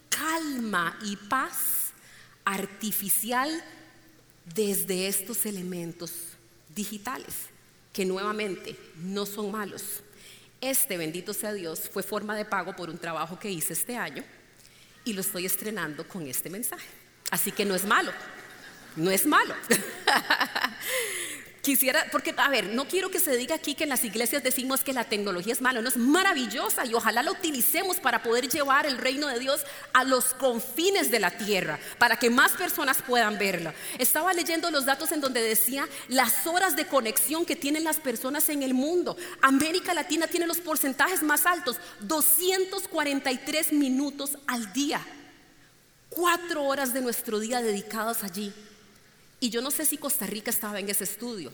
calma 0.09 0.97
y 1.03 1.17
paz 1.17 1.91
artificial 2.43 3.63
desde 4.55 5.07
estos 5.07 5.45
elementos 5.45 6.11
digitales, 6.75 7.35
que 7.93 8.03
nuevamente 8.03 8.75
no 9.03 9.27
son 9.27 9.51
malos. 9.51 10.01
Este, 10.61 10.95
bendito 10.95 11.33
sea 11.33 11.53
Dios, 11.53 11.89
fue 11.91 12.03
forma 12.03 12.35
de 12.35 12.45
pago 12.45 12.75
por 12.75 12.89
un 12.89 12.99
trabajo 12.99 13.39
que 13.39 13.49
hice 13.49 13.73
este 13.73 13.97
año 13.97 14.23
y 15.03 15.13
lo 15.13 15.21
estoy 15.21 15.45
estrenando 15.45 16.07
con 16.07 16.27
este 16.27 16.49
mensaje. 16.49 16.87
Así 17.31 17.51
que 17.51 17.65
no 17.65 17.73
es 17.73 17.83
malo. 17.83 18.11
No 18.95 19.09
es 19.09 19.25
malo. 19.25 19.55
Quisiera, 21.61 22.07
porque, 22.11 22.33
a 22.37 22.49
ver, 22.49 22.69
no 22.73 22.87
quiero 22.87 23.11
que 23.11 23.19
se 23.19 23.37
diga 23.37 23.53
aquí 23.53 23.75
que 23.75 23.83
en 23.83 23.89
las 23.89 24.03
iglesias 24.03 24.41
decimos 24.41 24.83
que 24.83 24.93
la 24.93 25.03
tecnología 25.03 25.53
es 25.53 25.61
mala, 25.61 25.79
no 25.79 25.89
es 25.89 25.97
maravillosa 25.97 26.87
y 26.87 26.95
ojalá 26.95 27.21
la 27.21 27.31
utilicemos 27.31 27.97
para 27.97 28.23
poder 28.23 28.49
llevar 28.49 28.87
el 28.87 28.97
reino 28.97 29.27
de 29.27 29.37
Dios 29.37 29.61
a 29.93 30.03
los 30.03 30.33
confines 30.33 31.11
de 31.11 31.19
la 31.19 31.29
tierra, 31.29 31.79
para 31.99 32.17
que 32.17 32.31
más 32.31 32.53
personas 32.53 33.03
puedan 33.03 33.37
verla. 33.37 33.75
Estaba 33.99 34.33
leyendo 34.33 34.71
los 34.71 34.85
datos 34.85 35.11
en 35.11 35.21
donde 35.21 35.39
decía 35.39 35.87
las 36.07 36.47
horas 36.47 36.75
de 36.75 36.87
conexión 36.87 37.45
que 37.45 37.55
tienen 37.55 37.83
las 37.83 37.99
personas 37.99 38.49
en 38.49 38.63
el 38.63 38.73
mundo. 38.73 39.15
América 39.43 39.93
Latina 39.93 40.25
tiene 40.25 40.47
los 40.47 40.61
porcentajes 40.61 41.21
más 41.21 41.45
altos, 41.45 41.77
243 41.99 43.71
minutos 43.73 44.31
al 44.47 44.73
día. 44.73 45.05
Cuatro 46.09 46.63
horas 46.63 46.91
de 46.91 47.01
nuestro 47.01 47.39
día 47.39 47.61
dedicados 47.61 48.23
allí. 48.23 48.51
Y 49.41 49.49
yo 49.49 49.61
no 49.61 49.71
sé 49.71 49.85
si 49.85 49.97
Costa 49.97 50.27
Rica 50.27 50.51
estaba 50.51 50.79
en 50.79 50.87
ese 50.87 51.03
estudio. 51.03 51.51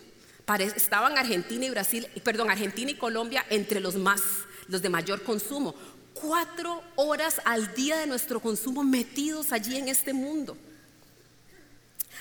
Estaban 0.75 1.17
Argentina 1.17 1.65
y 1.65 1.69
Brasil, 1.69 2.05
perdón, 2.21 2.49
Argentina 2.49 2.91
y 2.91 2.95
Colombia 2.95 3.45
entre 3.49 3.79
los 3.79 3.95
más, 3.95 4.21
los 4.67 4.81
de 4.81 4.89
mayor 4.89 5.23
consumo. 5.23 5.73
Cuatro 6.13 6.83
horas 6.97 7.39
al 7.45 7.73
día 7.75 7.97
de 7.97 8.05
nuestro 8.05 8.41
consumo 8.41 8.83
metidos 8.83 9.53
allí 9.53 9.77
en 9.77 9.87
este 9.87 10.11
mundo. 10.11 10.57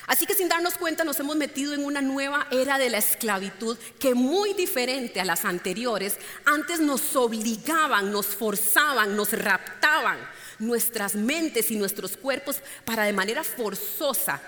Así 0.06 0.24
que 0.24 0.34
sin 0.34 0.48
darnos 0.48 0.74
cuenta 0.74 1.02
nos 1.02 1.18
hemos 1.18 1.34
metido 1.34 1.74
en 1.74 1.84
una 1.84 2.00
nueva 2.00 2.46
era 2.52 2.78
de 2.78 2.88
la 2.88 2.98
esclavitud 2.98 3.76
que 3.98 4.14
muy 4.14 4.54
diferente 4.54 5.20
a 5.20 5.24
las 5.24 5.44
anteriores, 5.44 6.16
antes 6.44 6.78
nos 6.78 7.16
obligaban, 7.16 8.12
nos 8.12 8.26
forzaban, 8.26 9.16
nos 9.16 9.32
raptaban 9.32 10.18
nuestras 10.60 11.16
mentes 11.16 11.72
y 11.72 11.76
nuestros 11.76 12.16
cuerpos 12.16 12.58
para 12.84 13.02
de 13.02 13.12
manera 13.12 13.42
forzosa 13.42 14.40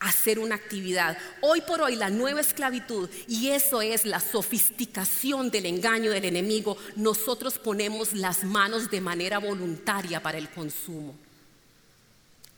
hacer 0.00 0.38
una 0.38 0.54
actividad. 0.54 1.16
Hoy 1.40 1.60
por 1.60 1.80
hoy 1.80 1.96
la 1.96 2.10
nueva 2.10 2.40
esclavitud, 2.40 3.08
y 3.28 3.48
eso 3.48 3.82
es 3.82 4.04
la 4.04 4.20
sofisticación 4.20 5.50
del 5.50 5.66
engaño 5.66 6.10
del 6.10 6.24
enemigo, 6.24 6.76
nosotros 6.96 7.58
ponemos 7.58 8.12
las 8.12 8.44
manos 8.44 8.90
de 8.90 9.00
manera 9.00 9.38
voluntaria 9.38 10.22
para 10.22 10.38
el 10.38 10.48
consumo. 10.50 11.14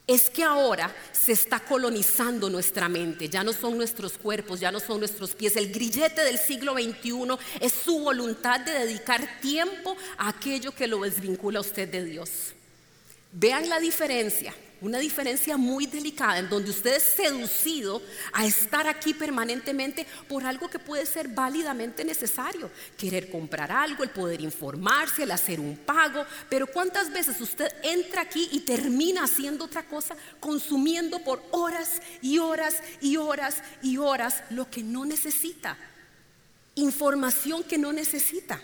Es 0.07 0.31
que 0.31 0.43
ahora 0.43 0.95
se 1.13 1.33
está 1.33 1.61
colonizando 1.61 2.49
nuestra 2.49 2.89
mente, 2.89 3.29
ya 3.29 3.45
no 3.45 3.53
son 3.53 3.77
nuestros 3.77 4.17
cuerpos, 4.17 4.59
ya 4.59 4.73
no 4.73 4.81
son 4.81 5.01
nuestros 5.01 5.35
pies. 5.35 5.55
El 5.57 5.71
grillete 5.71 6.25
del 6.25 6.39
siglo 6.39 6.73
XXI 6.73 7.37
es 7.61 7.73
su 7.75 7.99
voluntad 7.99 8.61
de 8.61 8.73
dedicar 8.73 9.41
tiempo 9.43 9.95
a 10.17 10.31
aquello 10.31 10.73
que 10.73 10.87
lo 10.87 11.01
desvincula 11.03 11.59
a 11.59 11.61
usted 11.61 11.91
de 11.91 12.05
Dios. 12.05 12.55
Vean 13.33 13.69
la 13.69 13.79
diferencia 13.79 14.55
una 14.81 14.99
diferencia 14.99 15.57
muy 15.57 15.87
delicada 15.87 16.39
en 16.39 16.49
donde 16.49 16.71
usted 16.71 16.97
es 16.97 17.03
seducido 17.03 18.01
a 18.33 18.47
estar 18.47 18.87
aquí 18.87 19.15
permanentemente 19.15 20.07
por 20.29 20.45
algo 20.45 20.69
que 20.69 20.79
puede 20.79 21.05
ser 21.07 21.29
válidamente 21.29 22.05
necesario. 22.05 22.71
Querer 22.97 23.31
comprar 23.31 23.73
algo, 23.73 24.05
el 24.05 24.11
poder 24.11 24.41
informarse, 24.41 25.25
el 25.25 25.31
hacer 25.31 25.59
un 25.61 25.77
pago. 25.77 26.25
Pero 26.49 26.67
¿cuántas 26.67 27.13
veces 27.13 27.41
usted 27.41 27.69
entra 27.83 28.23
aquí 28.23 28.49
y 28.53 28.61
termina 28.61 29.25
haciendo 29.25 29.65
otra 29.65 29.85
cosa, 29.85 30.17
consumiendo 30.41 31.19
por 31.21 31.43
horas 31.51 32.01
y 32.23 32.39
horas 32.39 32.77
y 33.01 33.17
horas 33.17 33.63
y 33.83 33.97
horas 33.97 34.43
lo 34.51 34.71
que 34.71 34.83
no 34.83 35.05
necesita? 35.05 35.77
Información 36.77 37.65
que 37.65 37.79
no 37.79 37.93
necesita. 37.93 38.61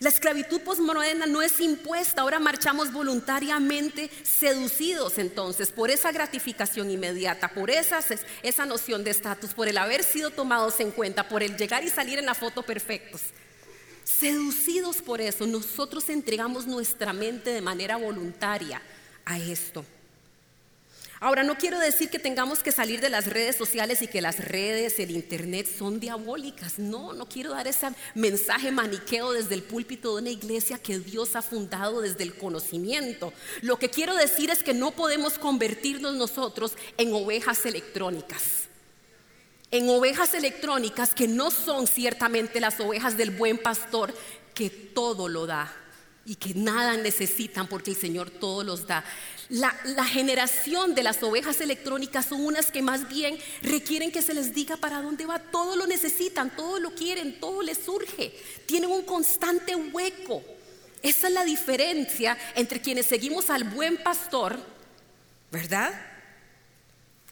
La 0.00 0.10
esclavitud 0.10 0.60
posmoderna 0.60 1.26
no 1.26 1.42
es 1.42 1.58
impuesta, 1.58 2.22
ahora 2.22 2.38
marchamos 2.38 2.92
voluntariamente 2.92 4.10
seducidos 4.22 5.18
entonces 5.18 5.72
por 5.72 5.90
esa 5.90 6.12
gratificación 6.12 6.88
inmediata, 6.88 7.48
por 7.48 7.68
esa, 7.68 7.98
esa 8.44 8.64
noción 8.64 9.02
de 9.02 9.10
estatus, 9.10 9.54
por 9.54 9.66
el 9.66 9.76
haber 9.76 10.04
sido 10.04 10.30
tomados 10.30 10.78
en 10.78 10.92
cuenta, 10.92 11.28
por 11.28 11.42
el 11.42 11.56
llegar 11.56 11.82
y 11.82 11.88
salir 11.88 12.20
en 12.20 12.26
la 12.26 12.34
foto 12.34 12.62
perfectos. 12.62 13.22
Seducidos 14.04 15.02
por 15.02 15.20
eso, 15.20 15.46
nosotros 15.48 16.08
entregamos 16.08 16.66
nuestra 16.66 17.12
mente 17.12 17.50
de 17.50 17.60
manera 17.60 17.96
voluntaria 17.96 18.80
a 19.24 19.38
esto. 19.38 19.84
Ahora, 21.20 21.42
no 21.42 21.58
quiero 21.58 21.80
decir 21.80 22.10
que 22.10 22.20
tengamos 22.20 22.62
que 22.62 22.70
salir 22.70 23.00
de 23.00 23.10
las 23.10 23.26
redes 23.26 23.56
sociales 23.56 24.02
y 24.02 24.06
que 24.06 24.20
las 24.20 24.38
redes, 24.38 25.00
el 25.00 25.10
Internet 25.10 25.66
son 25.66 25.98
diabólicas. 25.98 26.78
No, 26.78 27.12
no 27.12 27.26
quiero 27.26 27.50
dar 27.50 27.66
ese 27.66 27.88
mensaje 28.14 28.70
maniqueo 28.70 29.32
desde 29.32 29.56
el 29.56 29.64
púlpito 29.64 30.14
de 30.14 30.22
una 30.22 30.30
iglesia 30.30 30.78
que 30.78 31.00
Dios 31.00 31.34
ha 31.34 31.42
fundado 31.42 32.00
desde 32.02 32.22
el 32.22 32.34
conocimiento. 32.34 33.32
Lo 33.62 33.78
que 33.78 33.90
quiero 33.90 34.14
decir 34.14 34.50
es 34.50 34.62
que 34.62 34.74
no 34.74 34.92
podemos 34.92 35.38
convertirnos 35.38 36.14
nosotros 36.14 36.74
en 36.96 37.12
ovejas 37.12 37.66
electrónicas. 37.66 38.68
En 39.72 39.88
ovejas 39.88 40.34
electrónicas 40.34 41.14
que 41.14 41.26
no 41.26 41.50
son 41.50 41.88
ciertamente 41.88 42.60
las 42.60 42.78
ovejas 42.78 43.16
del 43.16 43.32
buen 43.32 43.58
pastor 43.58 44.14
que 44.54 44.70
todo 44.70 45.28
lo 45.28 45.46
da 45.46 45.74
y 46.28 46.36
que 46.36 46.52
nada 46.52 46.94
necesitan 46.98 47.66
porque 47.66 47.92
el 47.92 47.96
Señor 47.96 48.28
todo 48.28 48.62
los 48.62 48.86
da. 48.86 49.02
La, 49.48 49.72
generación 50.04 50.94
de 50.94 51.02
las 51.02 51.22
ovejas 51.22 51.62
electrónicas 51.62 52.26
son 52.26 52.44
unas 52.44 52.70
que 52.70 52.82
más 52.82 53.08
bien 53.08 53.38
requieren 53.62 54.12
que 54.12 54.20
se 54.20 54.34
les 54.34 54.54
diga 54.54 54.76
para 54.76 55.00
dónde 55.00 55.24
va. 55.24 55.38
Todo 55.38 55.74
lo 55.74 55.86
necesitan, 55.86 56.54
todo 56.54 56.80
lo 56.80 56.94
quieren, 56.94 57.40
todo 57.40 57.62
les 57.62 57.78
surge. 57.78 58.34
Tienen 58.66 58.90
un 58.90 59.02
constante 59.02 59.74
hueco. 59.74 60.42
Esa 61.02 61.28
es 61.28 61.32
la 61.32 61.44
diferencia 61.46 62.36
entre 62.54 62.82
quienes 62.82 63.06
seguimos 63.06 63.48
al 63.48 63.64
buen 63.64 63.96
pastor, 63.96 64.60
¿verdad? 65.50 65.98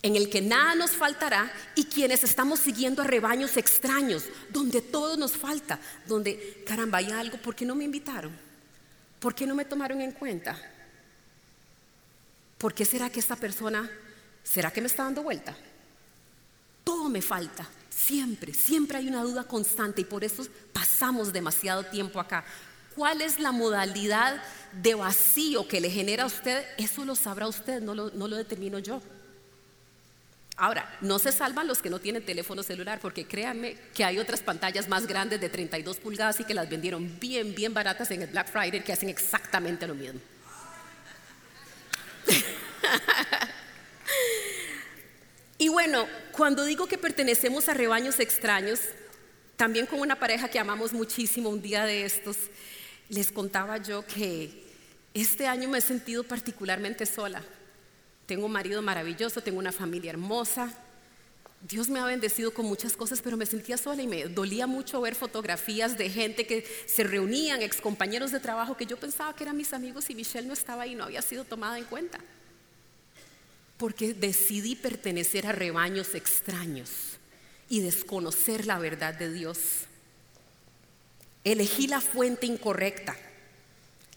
En 0.00 0.16
el 0.16 0.30
que 0.30 0.40
nada 0.40 0.74
nos 0.74 0.92
faltará 0.92 1.52
y 1.74 1.84
quienes 1.84 2.24
estamos 2.24 2.60
siguiendo 2.60 3.02
a 3.02 3.06
rebaños 3.06 3.58
extraños, 3.58 4.24
donde 4.48 4.80
todo 4.80 5.18
nos 5.18 5.32
falta, 5.32 5.78
donde, 6.06 6.64
caramba, 6.66 6.98
hay 6.98 7.10
algo, 7.10 7.36
¿por 7.36 7.54
qué 7.54 7.66
no 7.66 7.74
me 7.74 7.84
invitaron? 7.84 8.45
¿Por 9.20 9.34
qué 9.34 9.46
no 9.46 9.54
me 9.54 9.64
tomaron 9.64 10.00
en 10.00 10.12
cuenta? 10.12 10.58
¿por 12.58 12.74
qué 12.74 12.84
será 12.84 13.10
que 13.10 13.20
esta 13.20 13.36
persona, 13.36 13.88
será 14.42 14.70
que 14.70 14.80
me 14.80 14.86
está 14.86 15.04
dando 15.04 15.22
vuelta? 15.22 15.54
Todo 16.84 17.08
me 17.08 17.22
falta, 17.22 17.66
siempre, 17.90 18.54
siempre 18.54 18.98
hay 18.98 19.08
una 19.08 19.22
duda 19.22 19.44
constante 19.44 20.00
y 20.00 20.04
por 20.04 20.24
eso 20.24 20.46
pasamos 20.72 21.32
demasiado 21.32 21.84
tiempo 21.84 22.20
acá. 22.20 22.44
¿Cuál 22.94 23.20
es 23.20 23.38
la 23.38 23.52
modalidad 23.52 24.42
de 24.72 24.94
vacío 24.94 25.68
que 25.68 25.80
le 25.80 25.90
genera 25.90 26.22
a 26.22 26.26
usted? 26.26 26.64
Eso 26.78 27.04
lo 27.04 27.14
sabrá 27.14 27.46
usted, 27.46 27.82
no 27.82 27.94
lo, 27.94 28.10
no 28.10 28.26
lo 28.26 28.36
determino 28.36 28.78
yo. 28.78 29.02
Ahora, 30.58 30.96
no 31.02 31.18
se 31.18 31.32
salvan 31.32 31.66
los 31.66 31.82
que 31.82 31.90
no 31.90 31.98
tienen 31.98 32.24
teléfono 32.24 32.62
celular, 32.62 32.98
porque 33.00 33.26
créanme 33.26 33.76
que 33.94 34.04
hay 34.04 34.18
otras 34.18 34.40
pantallas 34.40 34.88
más 34.88 35.06
grandes 35.06 35.38
de 35.38 35.50
32 35.50 35.98
pulgadas 35.98 36.40
y 36.40 36.44
que 36.44 36.54
las 36.54 36.70
vendieron 36.70 37.20
bien, 37.20 37.54
bien 37.54 37.74
baratas 37.74 38.10
en 38.10 38.22
el 38.22 38.28
Black 38.28 38.50
Friday 38.50 38.82
que 38.82 38.94
hacen 38.94 39.10
exactamente 39.10 39.86
lo 39.86 39.94
mismo. 39.94 40.18
y 45.58 45.68
bueno, 45.68 46.08
cuando 46.32 46.64
digo 46.64 46.86
que 46.86 46.96
pertenecemos 46.96 47.68
a 47.68 47.74
rebaños 47.74 48.18
extraños, 48.18 48.80
también 49.56 49.84
con 49.84 50.00
una 50.00 50.18
pareja 50.18 50.48
que 50.48 50.58
amamos 50.58 50.94
muchísimo, 50.94 51.50
un 51.50 51.60
día 51.60 51.84
de 51.84 52.06
estos, 52.06 52.38
les 53.10 53.30
contaba 53.30 53.76
yo 53.76 54.06
que 54.06 54.64
este 55.12 55.46
año 55.46 55.68
me 55.68 55.78
he 55.78 55.82
sentido 55.82 56.24
particularmente 56.24 57.04
sola. 57.04 57.42
Tengo 58.26 58.46
un 58.46 58.52
marido 58.52 58.82
maravilloso, 58.82 59.40
tengo 59.40 59.58
una 59.58 59.72
familia 59.72 60.10
hermosa. 60.10 60.72
Dios 61.68 61.88
me 61.88 61.98
ha 62.00 62.04
bendecido 62.04 62.52
con 62.52 62.66
muchas 62.66 62.96
cosas, 62.96 63.20
pero 63.22 63.36
me 63.36 63.46
sentía 63.46 63.76
sola 63.76 64.02
y 64.02 64.06
me 64.06 64.24
dolía 64.26 64.66
mucho 64.66 65.00
ver 65.00 65.14
fotografías 65.14 65.96
de 65.96 66.10
gente 66.10 66.46
que 66.46 66.66
se 66.86 67.02
reunían, 67.02 67.62
ex 67.62 67.80
compañeros 67.80 68.30
de 68.30 68.40
trabajo 68.40 68.76
que 68.76 68.86
yo 68.86 68.96
pensaba 68.96 69.34
que 69.34 69.44
eran 69.44 69.56
mis 69.56 69.72
amigos 69.72 70.10
y 70.10 70.14
Michelle 70.14 70.46
no 70.46 70.52
estaba 70.52 70.82
ahí, 70.82 70.94
no 70.94 71.04
había 71.04 71.22
sido 71.22 71.44
tomada 71.44 71.78
en 71.78 71.84
cuenta 71.84 72.20
porque 73.76 74.14
decidí 74.14 74.74
pertenecer 74.74 75.46
a 75.46 75.52
rebaños 75.52 76.14
extraños 76.14 76.90
y 77.68 77.80
desconocer 77.80 78.66
la 78.66 78.78
verdad 78.78 79.14
de 79.14 79.32
Dios. 79.32 79.58
Elegí 81.44 81.86
la 81.86 82.00
fuente 82.00 82.46
incorrecta, 82.46 83.16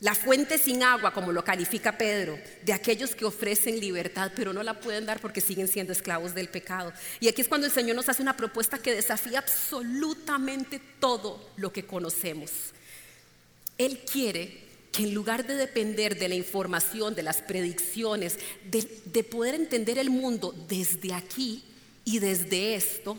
la 0.02 0.16
fuente 0.16 0.58
sin 0.58 0.82
agua, 0.82 1.12
como 1.12 1.34
lo 1.34 1.44
califica 1.44 1.98
Pedro, 1.98 2.40
de 2.64 2.72
aquellos 2.72 3.16
que 3.16 3.26
ofrecen 3.26 3.82
libertad, 3.82 4.32
pero 4.34 4.54
no 4.54 4.64
la 4.64 4.80
pueden 4.80 5.06
dar 5.06 5.20
porque 5.20 5.42
siguen 5.42 5.68
siendo 5.68 5.92
esclavos 5.92 6.34
del 6.34 6.48
pecado. 6.48 6.94
Y 7.20 7.28
aquí 7.28 7.42
es 7.42 7.50
cuando 7.50 7.68
el 7.68 7.74
Señor 7.74 7.98
nos 7.98 8.08
hace 8.08 8.22
una 8.22 8.38
propuesta 8.38 8.78
que 8.78 8.96
desafía 8.96 9.40
absolutamente 9.40 10.80
todo 11.00 11.50
lo 11.58 11.74
que 11.74 11.86
conocemos. 11.86 12.52
Él 13.78 14.00
quiere 14.10 14.70
que 14.92 15.04
en 15.04 15.14
lugar 15.14 15.46
de 15.46 15.56
depender 15.56 16.18
de 16.18 16.30
la 16.30 16.36
información, 16.36 17.14
de 17.14 17.24
las 17.24 17.42
predicciones, 17.42 18.40
de, 18.66 19.24
poder 19.24 19.56
entender 19.56 19.98
el 19.98 20.10
mundo 20.10 20.56
desde 20.68 21.14
aquí 21.14 21.64
y 22.06 22.20
desde 22.20 22.76
esto, 22.76 23.18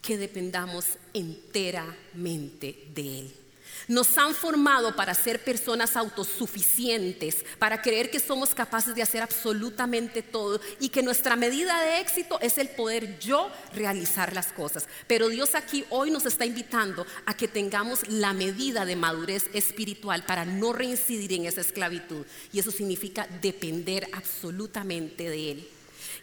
que 0.00 0.16
dependamos 0.16 0.84
enteramente 1.12 2.86
de 2.94 3.18
Él. 3.20 3.43
Nos 3.88 4.16
han 4.18 4.34
formado 4.34 4.96
para 4.96 5.14
ser 5.14 5.42
personas 5.42 5.96
autosuficientes, 5.96 7.44
para 7.58 7.82
creer 7.82 8.10
que 8.10 8.20
somos 8.20 8.54
capaces 8.54 8.94
de 8.94 9.02
hacer 9.02 9.22
absolutamente 9.22 10.22
todo 10.22 10.60
y 10.80 10.88
que 10.88 11.02
nuestra 11.02 11.36
medida 11.36 11.80
de 11.82 12.00
éxito 12.00 12.38
es 12.40 12.58
el 12.58 12.68
poder 12.68 13.18
yo 13.18 13.50
realizar 13.74 14.32
las 14.32 14.46
cosas. 14.48 14.86
Pero 15.06 15.28
Dios 15.28 15.54
aquí 15.54 15.84
hoy 15.90 16.10
nos 16.10 16.26
está 16.26 16.46
invitando 16.46 17.06
a 17.26 17.36
que 17.36 17.48
tengamos 17.48 18.08
la 18.08 18.32
medida 18.32 18.84
de 18.84 18.96
madurez 18.96 19.50
espiritual 19.52 20.24
para 20.24 20.44
no 20.44 20.72
reincidir 20.72 21.32
en 21.32 21.46
esa 21.46 21.60
esclavitud. 21.60 22.26
Y 22.52 22.58
eso 22.58 22.70
significa 22.70 23.26
depender 23.40 24.08
absolutamente 24.12 25.28
de 25.28 25.50
Él. 25.50 25.68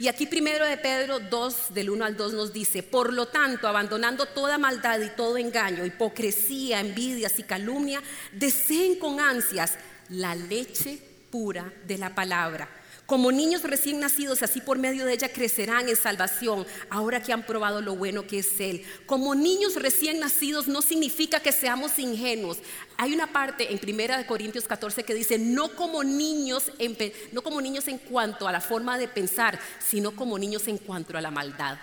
Y 0.01 0.07
aquí 0.07 0.25
primero 0.25 0.65
de 0.65 0.77
Pedro 0.77 1.19
2, 1.19 1.75
del 1.75 1.91
1 1.91 2.05
al 2.05 2.17
2 2.17 2.33
nos 2.33 2.51
dice, 2.51 2.81
por 2.81 3.13
lo 3.13 3.27
tanto, 3.27 3.67
abandonando 3.67 4.25
toda 4.25 4.57
maldad 4.57 4.99
y 4.99 5.09
todo 5.09 5.37
engaño, 5.37 5.85
hipocresía, 5.85 6.79
envidias 6.79 7.37
y 7.37 7.43
calumnia, 7.43 8.01
deseen 8.31 8.97
con 8.97 9.19
ansias 9.19 9.77
la 10.09 10.33
leche 10.33 10.97
pura 11.29 11.71
de 11.85 11.99
la 11.99 12.15
palabra 12.15 12.80
como 13.11 13.33
niños 13.33 13.63
recién 13.63 13.99
nacidos, 13.99 14.41
así 14.41 14.61
por 14.61 14.77
medio 14.77 15.03
de 15.05 15.11
ella 15.11 15.27
crecerán 15.27 15.89
en 15.89 15.97
salvación, 15.97 16.65
ahora 16.89 17.21
que 17.21 17.33
han 17.33 17.45
probado 17.45 17.81
lo 17.81 17.97
bueno 17.97 18.25
que 18.25 18.39
es 18.39 18.57
Él. 18.61 18.85
Como 19.05 19.35
niños 19.35 19.75
recién 19.75 20.21
nacidos 20.21 20.69
no 20.69 20.81
significa 20.81 21.41
que 21.41 21.51
seamos 21.51 21.99
ingenuos. 21.99 22.59
Hay 22.95 23.13
una 23.13 23.27
parte 23.33 23.67
en 23.69 23.81
1 23.83 24.25
Corintios 24.27 24.63
14 24.63 25.03
que 25.03 25.13
dice, 25.13 25.37
no 25.37 25.75
como, 25.75 26.05
niños 26.05 26.71
en, 26.79 26.95
no 27.33 27.41
como 27.41 27.59
niños 27.59 27.89
en 27.89 27.97
cuanto 27.97 28.47
a 28.47 28.51
la 28.53 28.61
forma 28.61 28.97
de 28.97 29.09
pensar, 29.09 29.59
sino 29.85 30.15
como 30.15 30.39
niños 30.39 30.69
en 30.69 30.77
cuanto 30.77 31.17
a 31.17 31.19
la 31.19 31.31
maldad. 31.31 31.79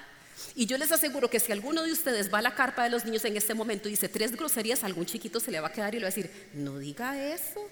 Y 0.55 0.64
yo 0.64 0.79
les 0.79 0.93
aseguro 0.93 1.29
que 1.29 1.41
si 1.41 1.53
alguno 1.53 1.83
de 1.83 1.93
ustedes 1.93 2.33
va 2.33 2.38
a 2.38 2.43
la 2.43 2.55
carpa 2.55 2.85
de 2.85 2.88
los 2.88 3.05
niños 3.05 3.27
en 3.27 3.37
este 3.37 3.53
momento 3.53 3.88
y 3.88 3.91
dice 3.91 4.09
tres 4.09 4.33
groserías, 4.35 4.83
algún 4.83 5.05
chiquito 5.05 5.41
se 5.41 5.51
le 5.51 5.61
va 5.61 5.69
a 5.69 5.73
quedar 5.73 5.95
y 5.95 5.99
le 5.99 6.05
va 6.05 6.09
a 6.09 6.14
decir, 6.14 6.31
no 6.55 6.79
diga 6.79 7.23
eso. 7.23 7.69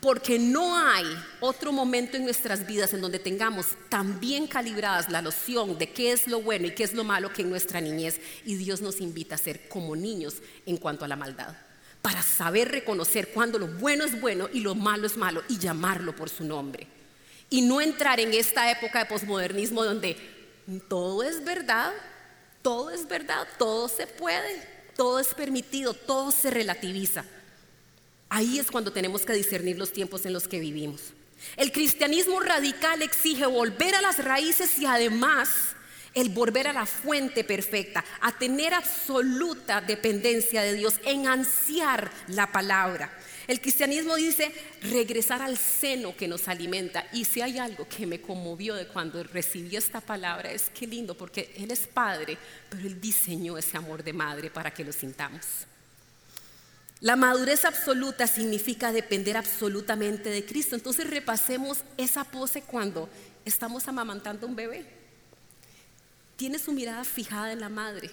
Porque 0.00 0.38
no 0.38 0.78
hay 0.78 1.04
otro 1.40 1.72
momento 1.72 2.16
en 2.16 2.24
nuestras 2.24 2.66
vidas 2.66 2.94
en 2.94 3.00
donde 3.00 3.18
tengamos 3.18 3.66
tan 3.88 4.20
bien 4.20 4.46
calibradas 4.46 5.10
la 5.10 5.22
noción 5.22 5.76
de 5.76 5.90
qué 5.90 6.12
es 6.12 6.28
lo 6.28 6.40
bueno 6.40 6.68
y 6.68 6.74
qué 6.74 6.84
es 6.84 6.94
lo 6.94 7.02
malo 7.02 7.32
que 7.32 7.42
en 7.42 7.50
nuestra 7.50 7.80
niñez. 7.80 8.20
Y 8.44 8.54
Dios 8.54 8.80
nos 8.80 9.00
invita 9.00 9.34
a 9.34 9.38
ser 9.38 9.68
como 9.68 9.96
niños 9.96 10.36
en 10.66 10.76
cuanto 10.76 11.04
a 11.04 11.08
la 11.08 11.16
maldad. 11.16 11.56
Para 12.00 12.22
saber 12.22 12.70
reconocer 12.70 13.30
cuando 13.30 13.58
lo 13.58 13.66
bueno 13.66 14.04
es 14.04 14.20
bueno 14.20 14.48
y 14.52 14.60
lo 14.60 14.76
malo 14.76 15.06
es 15.06 15.16
malo 15.16 15.42
y 15.48 15.58
llamarlo 15.58 16.14
por 16.14 16.28
su 16.30 16.44
nombre. 16.44 16.86
Y 17.50 17.62
no 17.62 17.80
entrar 17.80 18.20
en 18.20 18.32
esta 18.34 18.70
época 18.70 19.00
de 19.00 19.06
posmodernismo 19.06 19.84
donde 19.84 20.16
todo 20.88 21.22
es 21.24 21.44
verdad, 21.44 21.92
todo 22.62 22.90
es 22.90 23.08
verdad, 23.08 23.48
todo 23.58 23.88
se 23.88 24.06
puede, 24.06 24.62
todo 24.96 25.18
es 25.18 25.34
permitido, 25.34 25.94
todo 25.94 26.30
se 26.30 26.50
relativiza. 26.50 27.24
Ahí 28.28 28.58
es 28.58 28.70
cuando 28.70 28.92
tenemos 28.92 29.22
que 29.24 29.32
discernir 29.32 29.78
los 29.78 29.92
tiempos 29.92 30.26
en 30.26 30.32
los 30.32 30.48
que 30.48 30.60
vivimos. 30.60 31.12
El 31.56 31.72
cristianismo 31.72 32.40
radical 32.40 33.00
exige 33.02 33.46
volver 33.46 33.94
a 33.94 34.02
las 34.02 34.22
raíces 34.22 34.78
y 34.78 34.86
además 34.86 35.48
el 36.14 36.30
volver 36.30 36.66
a 36.66 36.72
la 36.72 36.86
fuente 36.86 37.44
perfecta, 37.44 38.04
a 38.20 38.36
tener 38.36 38.74
absoluta 38.74 39.80
dependencia 39.80 40.62
de 40.62 40.74
Dios, 40.74 40.94
en 41.04 41.28
ansiar 41.28 42.10
la 42.28 42.50
palabra. 42.50 43.12
El 43.46 43.60
cristianismo 43.60 44.16
dice 44.16 44.52
regresar 44.82 45.40
al 45.40 45.56
seno 45.56 46.14
que 46.16 46.28
nos 46.28 46.48
alimenta. 46.48 47.06
Y 47.12 47.24
si 47.24 47.40
hay 47.40 47.58
algo 47.58 47.88
que 47.88 48.06
me 48.06 48.20
conmovió 48.20 48.74
de 48.74 48.86
cuando 48.88 49.22
recibí 49.22 49.76
esta 49.76 50.00
palabra, 50.00 50.52
es 50.52 50.68
que 50.70 50.86
lindo, 50.86 51.16
porque 51.16 51.52
Él 51.56 51.70
es 51.70 51.86
padre, 51.86 52.36
pero 52.68 52.86
Él 52.86 53.00
diseñó 53.00 53.56
ese 53.56 53.76
amor 53.76 54.02
de 54.02 54.12
madre 54.12 54.50
para 54.50 54.72
que 54.72 54.84
lo 54.84 54.92
sintamos. 54.92 55.44
La 57.00 57.14
madurez 57.14 57.64
absoluta 57.64 58.26
significa 58.26 58.92
depender 58.92 59.36
absolutamente 59.36 60.30
de 60.30 60.44
Cristo. 60.44 60.74
Entonces 60.74 61.08
repasemos 61.08 61.78
esa 61.96 62.24
pose 62.24 62.62
cuando 62.62 63.08
estamos 63.44 63.86
amamantando 63.86 64.46
un 64.46 64.56
bebé. 64.56 64.84
Tiene 66.36 66.58
su 66.58 66.72
mirada 66.72 67.04
fijada 67.04 67.52
en 67.52 67.60
la 67.60 67.68
madre. 67.68 68.10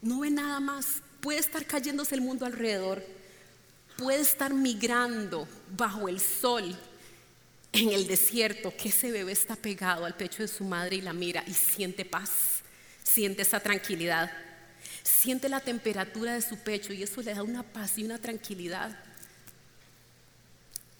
No 0.00 0.20
ve 0.20 0.30
nada 0.30 0.60
más. 0.60 1.02
Puede 1.20 1.40
estar 1.40 1.66
cayéndose 1.66 2.14
el 2.14 2.20
mundo 2.20 2.46
alrededor. 2.46 3.04
Puede 3.96 4.20
estar 4.20 4.54
migrando 4.54 5.48
bajo 5.76 6.08
el 6.08 6.20
sol 6.20 6.76
en 7.72 7.90
el 7.90 8.06
desierto, 8.06 8.72
que 8.76 8.90
ese 8.90 9.10
bebé 9.10 9.32
está 9.32 9.56
pegado 9.56 10.04
al 10.04 10.14
pecho 10.14 10.42
de 10.42 10.48
su 10.48 10.64
madre 10.64 10.96
y 10.96 11.00
la 11.00 11.12
mira 11.12 11.42
y 11.46 11.52
siente 11.52 12.04
paz, 12.04 12.62
siente 13.02 13.42
esa 13.42 13.60
tranquilidad 13.60 14.30
siente 15.06 15.48
la 15.48 15.60
temperatura 15.60 16.34
de 16.34 16.42
su 16.42 16.56
pecho 16.58 16.92
y 16.92 17.02
eso 17.02 17.22
le 17.22 17.32
da 17.32 17.42
una 17.42 17.62
paz 17.62 17.98
y 17.98 18.04
una 18.04 18.18
tranquilidad. 18.18 18.98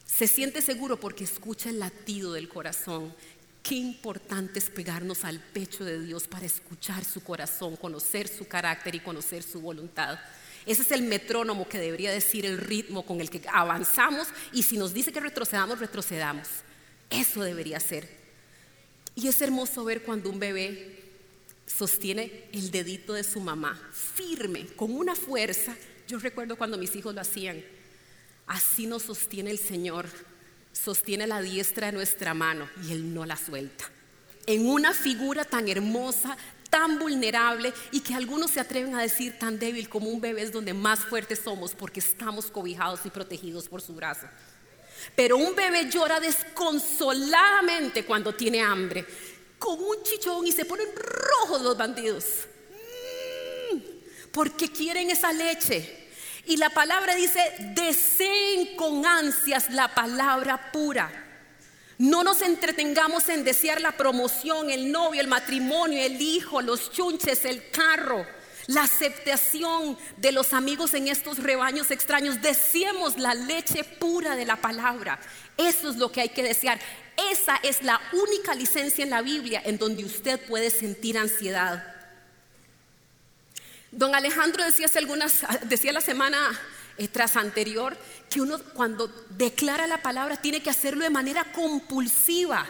Se 0.07 0.29
siente 0.29 0.63
seguro 0.63 0.99
porque 0.99 1.25
escucha 1.25 1.71
el 1.71 1.81
latido 1.81 2.33
del 2.33 2.49
corazón. 2.49 3.15
Qué 3.63 3.75
importante 3.75 4.61
es 4.61 4.71
pegarnos 4.71 5.25
al 5.25 5.41
pecho 5.41 5.85
de 5.85 6.01
Dios 6.01 6.29
para 6.29 6.47
escuchar 6.47 7.05
su 7.05 7.23
corazón, 7.23 7.77
conocer 7.77 8.29
su 8.29 8.47
carácter 8.47 8.95
y 8.95 9.01
conocer 9.01 9.43
su 9.43 9.61
voluntad. 9.61 10.19
Ese 10.65 10.83
es 10.83 10.93
el 10.93 11.03
metrónomo 11.03 11.69
que 11.69 11.79
debería 11.79 12.13
decir 12.13 12.47
el 12.47 12.59
ritmo 12.59 13.05
con 13.05 13.21
el 13.21 13.29
que 13.29 13.43
avanzamos 13.53 14.29
y 14.53 14.63
si 14.63 14.79
nos 14.79 14.95
dice 14.95 15.13
que 15.13 15.21
retrocedamos, 15.21 15.81
retrocedamos. 15.81 16.49
Eso 17.11 17.43
debería 17.43 17.81
ser. 17.81 18.09
Y 19.17 19.29
es 19.29 19.41
hermoso 19.41 19.85
ver 19.85 20.03
cuando 20.03 20.31
un 20.31 20.39
bebé 20.39 20.96
sostiene 21.67 22.45
el 22.53 22.71
dedito 22.71 23.13
de 23.13 23.25
su 23.25 23.41
mamá, 23.41 23.79
firme, 23.93 24.67
con 24.77 24.93
una 24.93 25.15
fuerza. 25.15 25.77
Yo 26.07 26.19
recuerdo 26.19 26.57
cuando 26.57 26.79
mis 26.79 26.95
hijos 26.97 27.15
lo 27.15 27.21
hacían. 27.21 27.63
Así 28.47 28.87
nos 28.87 29.03
sostiene 29.03 29.51
el 29.51 29.59
Señor, 29.59 30.07
sostiene 30.73 31.27
la 31.27 31.41
diestra 31.43 31.89
de 31.89 31.93
nuestra 31.93 32.33
mano 32.35 32.69
y 32.87 32.93
Él 32.93 33.13
no 33.13 33.27
la 33.27 33.37
suelta. 33.37 33.91
En 34.47 34.67
una 34.67 34.95
figura 34.95 35.45
tan 35.45 35.69
hermosa, 35.69 36.37
tan 36.71 36.99
vulnerable 36.99 37.73
y 37.91 38.01
que 38.01 38.15
algunos 38.15 38.53
se 38.53 38.61
atreven 38.61 38.95
a 38.95 39.03
decir 39.03 39.39
tan 39.39 39.59
débil 39.59 39.89
como 39.89 40.09
un 40.09 40.21
bebé 40.21 40.43
es 40.43 40.53
donde 40.53 40.75
más 40.75 41.01
fuertes 41.01 41.41
somos 41.43 41.75
porque 41.75 42.01
estamos 42.01 42.47
cobijados 42.47 43.01
y 43.05 43.11
protegidos 43.11 43.69
por 43.69 43.83
su 43.83 43.95
brazo. 43.95 44.27
Pero 45.15 45.37
un 45.37 45.55
bebé 45.55 45.89
llora 45.91 46.21
desconsoladamente 46.21 48.05
cuando 48.05 48.35
tiene 48.35 48.61
hambre 48.63 49.05
con 49.67 49.83
un 49.83 50.01
chichón 50.05 50.47
y 50.47 50.53
se 50.53 50.65
ponen 50.65 50.87
rojos 50.95 51.61
los 51.61 51.77
bandidos. 51.77 52.25
Mm, 53.73 53.79
porque 54.31 54.71
quieren 54.71 55.11
esa 55.11 55.33
leche. 55.33 56.07
Y 56.47 56.57
la 56.57 56.71
palabra 56.71 57.17
dice, 57.17 57.41
deseen 57.75 58.77
con 58.77 59.05
ansias 59.05 59.71
la 59.71 59.93
palabra 59.93 60.71
pura. 60.71 61.11
No 61.99 62.23
nos 62.23 62.43
entretengamos 62.43 63.29
en 63.29 63.43
desear 63.43 63.81
la 63.81 63.97
promoción, 63.97 64.71
el 64.71 64.93
novio, 64.93 65.21
el 65.21 65.27
matrimonio, 65.27 66.01
el 66.01 66.21
hijo, 66.21 66.63
los 66.63 66.93
chunches, 66.93 67.45
el 67.45 67.71
carro, 67.71 68.25
la 68.69 68.83
aceptación 68.83 69.99
de 70.17 70.31
los 70.31 70.53
amigos 70.53 70.95
en 70.95 71.09
estos 71.09 71.39
rebaños 71.43 71.91
extraños. 71.91 72.41
Deseemos 72.41 73.19
la 73.19 73.35
leche 73.35 73.83
pura 73.83 74.37
de 74.37 74.45
la 74.45 74.57
palabra. 74.57 75.19
Eso 75.57 75.91
es 75.91 75.97
lo 75.97 76.13
que 76.13 76.21
hay 76.21 76.29
que 76.29 76.45
desear. 76.45 76.79
Esa 77.17 77.57
es 77.57 77.83
la 77.83 78.01
única 78.13 78.55
licencia 78.55 79.03
en 79.03 79.11
la 79.11 79.23
Biblia 79.23 79.63
en 79.65 79.79
donde 79.79 80.05
usted 80.05 80.39
puede 80.47 80.71
sentir 80.71 81.17
ansiedad. 81.17 81.95
Don 83.91 84.15
Alejandro 84.15 84.65
decía 84.65 84.87
hace 84.87 84.99
algunas, 84.99 85.41
decía 85.63 85.93
la 85.93 86.03
semana 86.03 86.37
eh, 86.99 87.09
tras 87.09 87.37
anterior 87.37 87.97
que 88.29 88.43
uno 88.43 88.59
cuando 88.75 89.09
declara 89.31 89.87
la 89.87 90.03
palabra 90.03 90.37
tiene 90.37 90.63
que 90.63 90.69
hacerlo 90.69 91.05
de 91.05 91.11
manera 91.11 91.53
compulsiva. 91.53 92.67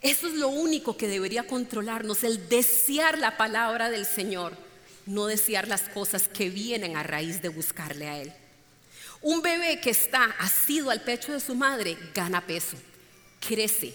Eso 0.00 0.28
es 0.28 0.34
lo 0.34 0.48
único 0.48 0.96
que 0.96 1.06
debería 1.06 1.46
controlarnos, 1.46 2.24
el 2.24 2.48
desear 2.48 3.18
la 3.18 3.36
palabra 3.36 3.90
del 3.90 4.06
Señor, 4.06 4.56
no 5.04 5.26
desear 5.26 5.68
las 5.68 5.82
cosas 5.82 6.26
que 6.26 6.48
vienen 6.48 6.96
a 6.96 7.02
raíz 7.02 7.42
de 7.42 7.50
buscarle 7.50 8.08
a 8.08 8.18
Él. 8.18 8.32
Un 9.20 9.42
bebé 9.42 9.80
que 9.80 9.90
está 9.90 10.24
asido 10.38 10.90
al 10.90 11.02
pecho 11.02 11.32
de 11.32 11.40
su 11.40 11.54
madre 11.54 11.96
gana 12.14 12.40
peso 12.40 12.76
crece. 13.46 13.94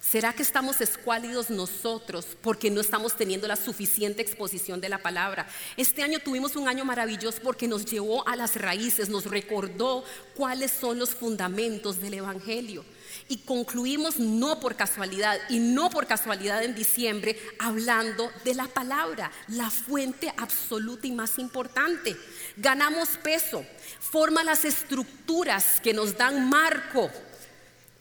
¿Será 0.00 0.32
que 0.32 0.42
estamos 0.42 0.80
escuálidos 0.80 1.50
nosotros 1.50 2.26
porque 2.40 2.70
no 2.70 2.80
estamos 2.80 3.16
teniendo 3.16 3.48
la 3.48 3.56
suficiente 3.56 4.22
exposición 4.22 4.80
de 4.80 4.88
la 4.88 4.98
palabra? 4.98 5.48
Este 5.76 6.04
año 6.04 6.20
tuvimos 6.20 6.54
un 6.54 6.68
año 6.68 6.84
maravilloso 6.84 7.40
porque 7.42 7.66
nos 7.66 7.84
llevó 7.84 8.26
a 8.28 8.36
las 8.36 8.54
raíces, 8.54 9.08
nos 9.08 9.24
recordó 9.24 10.04
cuáles 10.36 10.70
son 10.70 11.00
los 11.00 11.10
fundamentos 11.10 12.00
del 12.00 12.14
Evangelio. 12.14 12.84
Y 13.28 13.38
concluimos 13.38 14.20
no 14.20 14.60
por 14.60 14.76
casualidad 14.76 15.40
y 15.48 15.58
no 15.58 15.90
por 15.90 16.06
casualidad 16.06 16.62
en 16.62 16.76
diciembre 16.76 17.36
hablando 17.58 18.30
de 18.44 18.54
la 18.54 18.68
palabra, 18.68 19.32
la 19.48 19.70
fuente 19.70 20.32
absoluta 20.36 21.08
y 21.08 21.10
más 21.10 21.40
importante. 21.40 22.16
Ganamos 22.56 23.08
peso, 23.24 23.66
forma 23.98 24.44
las 24.44 24.64
estructuras 24.64 25.80
que 25.80 25.92
nos 25.92 26.16
dan 26.16 26.48
marco 26.48 27.10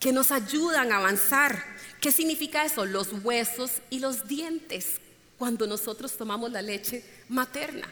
que 0.05 0.13
nos 0.13 0.29
ayudan 0.29 0.91
a 0.91 0.97
avanzar. 0.97 1.65
¿Qué 1.99 2.11
significa 2.11 2.63
eso? 2.63 2.85
Los 2.85 3.07
huesos 3.23 3.71
y 3.89 3.97
los 3.97 4.27
dientes 4.27 4.97
cuando 5.35 5.65
nosotros 5.65 6.15
tomamos 6.15 6.51
la 6.51 6.61
leche 6.61 7.03
materna. 7.27 7.91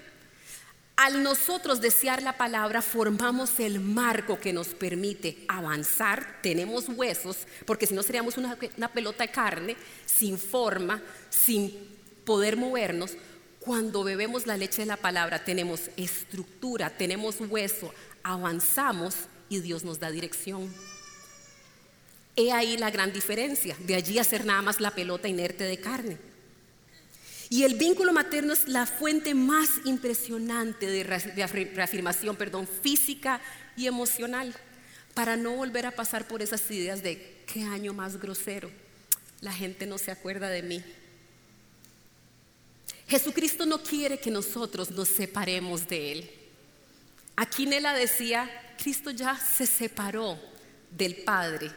Al 0.96 1.24
nosotros 1.24 1.82
desear 1.82 2.22
la 2.22 2.38
palabra, 2.38 2.84
formamos 2.84 3.60
el 3.60 3.80
marco 3.80 4.40
que 4.40 4.54
nos 4.54 4.68
permite 4.68 5.44
avanzar. 5.48 6.38
Tenemos 6.44 6.88
huesos, 6.88 7.48
porque 7.66 7.88
si 7.88 7.96
no 7.96 8.04
seríamos 8.04 8.38
una, 8.38 8.60
una, 8.78 8.94
pelota 8.94 9.24
de 9.24 9.32
carne, 9.32 9.76
sin 10.06 10.38
forma, 10.38 11.02
sin 11.32 11.74
poder 12.26 12.58
movernos. 12.58 13.14
Cuando 13.60 14.04
bebemos 14.04 14.46
la 14.46 14.56
leche 14.56 14.84
de 14.84 14.86
la 14.86 14.98
palabra, 14.98 15.44
tenemos 15.44 15.90
estructura, 15.98 16.92
tenemos 16.92 17.38
hueso, 17.40 17.92
avanzamos 18.22 19.16
y 19.50 19.62
Dios 19.62 19.84
nos 19.84 20.00
da 20.00 20.12
dirección. 20.12 20.72
He 22.36 22.52
ahí 22.52 22.78
la 22.78 22.90
gran 22.90 23.14
diferencia, 23.14 23.76
de 23.80 23.96
allí 23.96 24.18
a 24.18 24.24
ser 24.24 24.46
nada 24.46 24.62
más 24.62 24.80
la 24.80 24.92
pelota 24.92 25.28
inerte 25.28 25.66
de 25.66 25.78
carne. 25.78 26.18
Y 27.50 27.64
el 27.64 27.76
vínculo 27.76 28.12
materno 28.12 28.54
es 28.54 28.68
la 28.68 28.88
fuente 28.88 29.36
más 29.36 29.70
impresionante 29.86 30.88
de 30.88 31.04
reafirmación 31.04 32.36
perdón, 32.36 32.68
física 32.68 33.40
y 33.78 33.86
emocional, 33.86 34.56
para 35.14 35.38
no 35.38 35.52
volver 35.56 35.86
a 35.86 35.92
pasar 35.92 36.28
por 36.28 36.42
esas 36.42 36.70
ideas 36.72 37.04
de 37.04 37.44
qué 37.46 37.64
año 37.64 37.94
más 37.94 38.20
grosero, 38.20 38.72
la 39.42 39.54
gente 39.54 39.86
no 39.86 40.00
se 40.00 40.10
acuerda 40.10 40.50
de 40.50 40.64
mí. 40.64 40.84
Jesucristo 43.08 43.68
no 43.68 43.84
quiere 43.84 44.18
que 44.18 44.32
nosotros 44.32 44.90
nos 44.90 45.10
separemos 45.10 45.88
de 45.88 46.12
Él. 46.14 46.32
Aquí 47.36 47.68
Nela 47.68 47.94
decía, 47.94 48.50
Cristo 48.82 49.12
ya 49.12 49.38
se 49.38 49.68
separó 49.68 50.40
del 50.90 51.18
Padre 51.18 51.70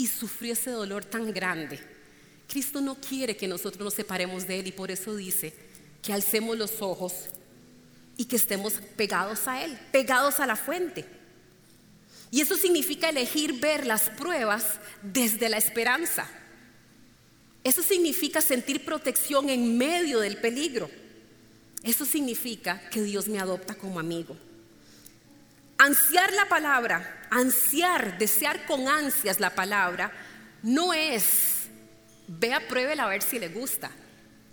y 0.00 0.06
sufrió 0.06 0.54
ese 0.54 0.70
dolor 0.70 1.04
tan 1.04 1.30
grande. 1.30 1.78
Cristo 2.48 2.80
no 2.80 2.94
quiere 2.94 3.36
que 3.36 3.46
nosotros 3.46 3.84
nos 3.84 3.92
separemos 3.92 4.46
de 4.46 4.60
Él 4.60 4.68
y 4.68 4.72
por 4.72 4.90
eso 4.90 5.14
dice 5.14 5.52
que 6.02 6.14
alcemos 6.14 6.56
los 6.56 6.80
ojos 6.80 7.12
y 8.16 8.24
que 8.24 8.36
estemos 8.36 8.72
pegados 8.96 9.46
a 9.46 9.62
Él, 9.62 9.78
pegados 9.92 10.40
a 10.40 10.46
la 10.46 10.56
fuente. 10.56 11.04
Y 12.30 12.40
eso 12.40 12.56
significa 12.56 13.10
elegir 13.10 13.60
ver 13.60 13.86
las 13.86 14.08
pruebas 14.08 14.80
desde 15.02 15.50
la 15.50 15.58
esperanza. 15.58 16.26
Eso 17.62 17.82
significa 17.82 18.40
sentir 18.40 18.86
protección 18.86 19.50
en 19.50 19.76
medio 19.76 20.20
del 20.20 20.38
peligro. 20.38 20.90
Eso 21.82 22.06
significa 22.06 22.88
que 22.88 23.02
Dios 23.02 23.28
me 23.28 23.38
adopta 23.38 23.74
como 23.74 24.00
amigo. 24.00 24.34
Ansiar 25.82 26.30
la 26.34 26.44
palabra, 26.44 27.26
ansiar, 27.30 28.18
desear 28.18 28.66
con 28.66 28.86
ansias 28.86 29.40
la 29.40 29.54
palabra, 29.54 30.12
no 30.62 30.92
es, 30.92 31.70
vea, 32.28 32.68
pruébela 32.68 33.04
a 33.04 33.08
ver 33.08 33.22
si 33.22 33.38
le 33.38 33.48
gusta, 33.48 33.90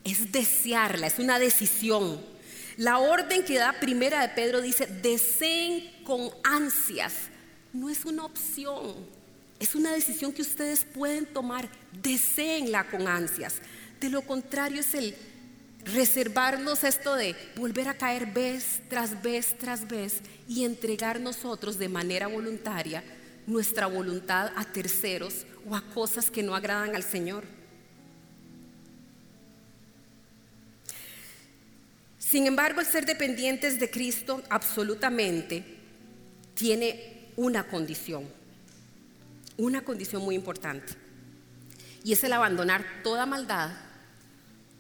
es 0.06 0.32
desearla, 0.32 1.06
es 1.06 1.20
una 1.20 1.38
decisión. 1.38 2.24
La 2.78 3.00
orden 3.00 3.44
que 3.44 3.58
da 3.58 3.74
primera 3.74 4.22
de 4.22 4.30
Pedro 4.30 4.62
dice, 4.62 4.86
deseen 4.86 6.02
con 6.06 6.32
ansias, 6.46 7.14
no 7.74 7.90
es 7.90 8.06
una 8.06 8.24
opción, 8.24 8.96
es 9.60 9.76
una 9.76 9.92
decisión 9.92 10.32
que 10.32 10.44
ustedes 10.44 10.86
pueden 10.86 11.26
tomar, 11.26 11.68
deseenla 11.92 12.86
con 12.86 13.06
ansias. 13.06 13.56
De 14.00 14.10
lo 14.10 14.22
contrario 14.22 14.80
es 14.80 14.94
el 14.94 15.14
reservarnos 15.94 16.84
esto 16.84 17.16
de 17.16 17.36
volver 17.56 17.88
a 17.88 17.98
caer 17.98 18.28
vez 18.28 18.82
tras 18.90 19.22
vez 19.22 19.58
tras 19.58 19.88
vez 19.88 20.22
y 20.48 20.66
entregar 20.66 21.20
nosotros 21.20 21.78
de 21.78 21.90
manera 21.90 22.28
voluntaria 22.28 23.04
nuestra 23.46 23.88
voluntad 23.88 24.52
a 24.56 24.66
terceros 24.66 25.46
o 25.68 25.76
a 25.76 25.82
cosas 25.82 26.30
que 26.30 26.44
no 26.44 26.56
agradan 26.56 26.96
al 26.96 27.04
Señor. 27.04 27.46
Sin 32.20 32.46
embargo, 32.46 32.82
el 32.82 32.86
ser 32.86 33.06
dependientes 33.06 33.80
de 33.80 33.90
Cristo 33.90 34.44
absolutamente 34.50 35.64
tiene 36.56 37.32
una 37.38 37.68
condición, 37.68 38.26
una 39.56 39.82
condición 39.86 40.24
muy 40.24 40.36
importante, 40.36 40.94
y 42.04 42.12
es 42.12 42.24
el 42.26 42.34
abandonar 42.34 42.84
toda 43.02 43.26
maldad, 43.26 43.72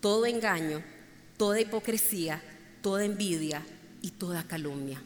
todo 0.01 0.25
engaño, 0.25 0.83
toda 1.37 1.61
hipocresía, 1.61 2.41
toda 2.81 3.05
envidia 3.05 3.63
y 4.01 4.11
toda 4.11 4.43
calumnia. 4.43 5.01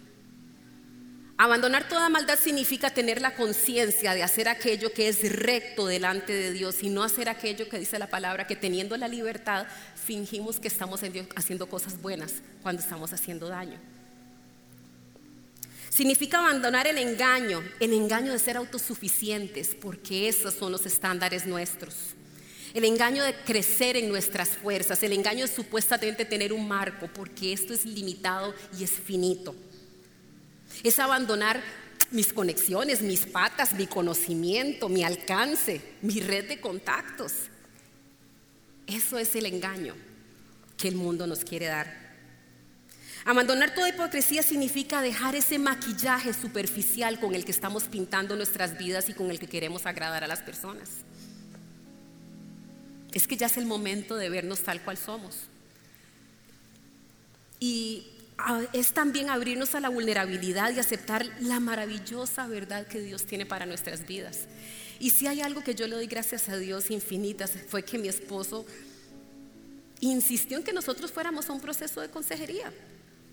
Abandonar 1.38 1.90
toda 1.90 2.08
maldad 2.08 2.38
significa 2.38 2.92
tener 2.92 3.20
la 3.20 3.34
conciencia 3.34 4.14
de 4.14 4.22
hacer 4.22 4.48
aquello 4.48 4.94
que 4.94 5.08
es 5.08 5.32
recto 5.32 5.88
delante 5.88 6.34
de 6.34 6.52
Dios 6.52 6.84
y 6.84 6.90
no 6.90 7.04
hacer 7.04 7.30
aquello 7.30 7.68
que 7.68 7.80
dice 7.80 7.98
la 7.98 8.12
palabra, 8.12 8.46
que 8.46 8.56
teniendo 8.56 8.96
la 8.96 9.08
libertad 9.08 9.66
fingimos 9.96 10.60
que 10.60 10.68
estamos 10.68 11.02
haciendo 11.36 11.68
cosas 11.68 12.00
buenas 12.00 12.36
cuando 12.62 12.82
estamos 12.82 13.12
haciendo 13.12 13.48
daño. 13.48 13.80
Significa 15.90 16.38
abandonar 16.38 16.86
el 16.86 17.00
engaño, 17.00 17.64
el 17.80 17.94
engaño 17.94 18.32
de 18.32 18.40
ser 18.40 18.58
autosuficientes, 18.58 19.76
porque 19.76 20.30
esos 20.30 20.54
son 20.54 20.72
los 20.72 20.86
estándares 20.86 21.48
nuestros 21.48 22.16
el 22.74 22.86
engaño 22.86 23.24
de 23.24 23.36
crecer 23.36 23.98
en 23.98 24.10
nuestras 24.10 24.50
fuerzas, 24.50 25.04
el 25.04 25.14
engaño 25.14 25.46
de 25.46 25.54
supuestamente 25.54 26.26
tener 26.26 26.54
un 26.54 26.68
marco, 26.68 27.10
porque 27.14 27.52
esto 27.52 27.74
es 27.74 27.86
limitado 27.86 28.54
y 28.78 28.84
es 28.84 28.92
finito. 28.92 29.56
Es 30.84 31.00
abandonar 31.00 31.62
mis 32.12 32.32
conexiones, 32.32 33.02
mis 33.02 33.26
patas, 33.26 33.74
mi 33.74 33.88
conocimiento, 33.88 34.90
mi 34.90 35.04
alcance, 35.04 35.82
mi 36.02 36.20
red 36.22 36.48
de 36.48 36.62
contactos. 36.62 37.34
Eso 38.88 39.18
es 39.18 39.36
el 39.36 39.46
engaño 39.46 39.96
que 40.78 40.88
el 40.88 40.96
mundo 40.96 41.28
nos 41.28 41.44
quiere 41.44 41.68
dar. 41.68 42.00
Abandonar 43.24 43.76
toda 43.76 43.90
hipocresía 43.90 44.42
significa 44.42 45.02
dejar 45.02 45.36
ese 45.36 45.60
maquillaje 45.60 46.34
superficial 46.34 47.20
con 47.20 47.36
el 47.36 47.46
que 47.46 47.52
estamos 47.52 47.84
pintando 47.84 48.36
nuestras 48.36 48.78
vidas 48.78 49.10
y 49.10 49.14
con 49.14 49.30
el 49.30 49.40
que 49.40 49.48
queremos 49.48 49.86
agradar 49.86 50.24
a 50.24 50.28
las 50.28 50.42
personas 50.42 50.90
es 53.12 53.28
que 53.28 53.38
ya 53.38 53.48
es 53.48 53.58
el 53.58 53.66
momento 53.66 54.16
de 54.16 54.30
vernos 54.30 54.62
tal 54.62 54.82
cual 54.82 54.98
somos. 54.98 55.36
Y 57.60 58.08
es 58.74 58.94
también 58.94 59.30
abrirnos 59.30 59.76
a 59.76 59.80
la 59.80 59.90
vulnerabilidad 59.90 60.74
y 60.74 60.80
aceptar 60.80 61.26
la 61.42 61.60
maravillosa 61.60 62.48
verdad 62.48 62.88
que 62.88 63.00
Dios 63.00 63.26
tiene 63.26 63.46
para 63.46 63.66
nuestras 63.66 64.08
vidas. 64.08 64.48
Y 65.00 65.10
si 65.12 65.28
hay 65.28 65.42
algo 65.42 65.64
que 65.64 65.76
yo 65.76 65.88
le 65.88 65.96
doy 65.96 66.08
gracias 66.08 66.50
a 66.50 66.58
Dios 66.58 66.90
infinitas, 66.90 67.52
fue 67.68 67.84
que 67.84 67.98
mi 67.98 68.08
esposo 68.08 68.66
insistió 70.00 70.58
en 70.58 70.64
que 70.64 70.74
nosotros 70.74 71.12
fuéramos 71.12 71.50
a 71.50 71.54
un 71.54 71.62
proceso 71.62 72.02
de 72.02 72.10
consejería. 72.10 72.74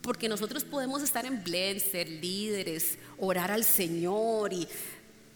Porque 0.03 0.29
nosotros 0.29 0.64
podemos 0.64 1.03
estar 1.03 1.27
en 1.27 1.43
blend, 1.43 1.81
ser 1.81 2.09
líderes, 2.09 2.99
orar 3.19 3.51
al 3.51 3.64
Señor, 3.64 4.53
y, 4.53 4.67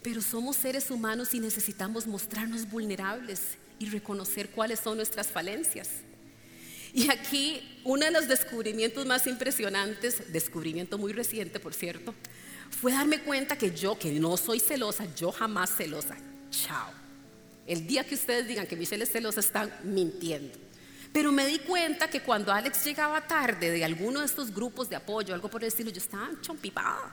pero 0.01 0.21
somos 0.21 0.55
seres 0.55 0.89
humanos 0.89 1.33
y 1.33 1.39
necesitamos 1.39 2.07
mostrarnos 2.07 2.69
vulnerables 2.69 3.57
y 3.79 3.89
reconocer 3.89 4.49
cuáles 4.49 4.79
son 4.79 4.97
nuestras 4.97 5.27
falencias. 5.27 5.89
Y 6.93 7.09
aquí 7.09 7.79
uno 7.83 8.05
de 8.05 8.11
los 8.11 8.27
descubrimientos 8.27 9.05
más 9.05 9.25
impresionantes, 9.25 10.31
descubrimiento 10.31 10.97
muy 10.97 11.11
reciente 11.11 11.59
por 11.59 11.73
cierto, 11.73 12.13
fue 12.69 12.91
darme 12.91 13.19
cuenta 13.21 13.57
que 13.57 13.71
yo, 13.71 13.97
que 13.97 14.11
no 14.11 14.37
soy 14.37 14.59
celosa, 14.59 15.05
yo 15.15 15.31
jamás 15.31 15.75
celosa. 15.75 16.15
Chao. 16.51 16.91
El 17.65 17.87
día 17.87 18.03
que 18.03 18.15
ustedes 18.15 18.47
digan 18.47 18.67
que 18.67 18.75
Michelle 18.75 19.03
es 19.03 19.11
celosa, 19.11 19.39
están 19.39 19.73
mintiendo. 19.83 20.57
Pero 21.11 21.31
me 21.31 21.45
di 21.45 21.59
cuenta 21.59 22.09
que 22.09 22.21
cuando 22.21 22.51
Alex 22.51 22.83
llegaba 22.85 23.25
tarde 23.25 23.71
de 23.71 23.85
alguno 23.85 24.19
de 24.19 24.25
estos 24.25 24.53
grupos 24.53 24.89
de 24.89 24.95
apoyo, 24.95 25.33
algo 25.33 25.49
por 25.49 25.61
el 25.63 25.67
estilo, 25.67 25.91
yo 25.91 25.99
estaba 25.99 26.29
chompipada, 26.41 27.11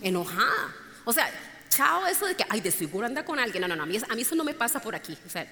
enojada. 0.00 0.74
O 1.04 1.12
sea, 1.12 1.28
chao 1.70 2.06
eso 2.06 2.26
de 2.26 2.34
que, 2.34 2.44
ay, 2.48 2.60
de 2.60 2.70
seguro 2.70 3.06
anda 3.06 3.24
con 3.24 3.38
alguien. 3.38 3.62
No, 3.62 3.68
no, 3.68 3.76
no, 3.76 3.84
a 3.84 3.86
mí, 3.86 3.96
eso 3.96 4.34
no 4.34 4.44
me 4.44 4.54
pasa 4.54 4.80
por 4.80 4.94
aquí. 4.94 5.16
O 5.26 5.30
sea, 5.30 5.46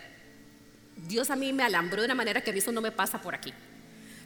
Dios 0.96 1.30
a 1.30 1.36
mí 1.36 1.52
me 1.52 1.62
alambró 1.62 2.02
de 2.02 2.06
una 2.06 2.14
manera 2.14 2.42
que 2.42 2.50
a 2.50 2.52
mí 2.52 2.58
eso 2.58 2.72
no 2.72 2.80
me 2.80 2.92
pasa 2.92 3.20
por 3.20 3.34
aquí. 3.34 3.54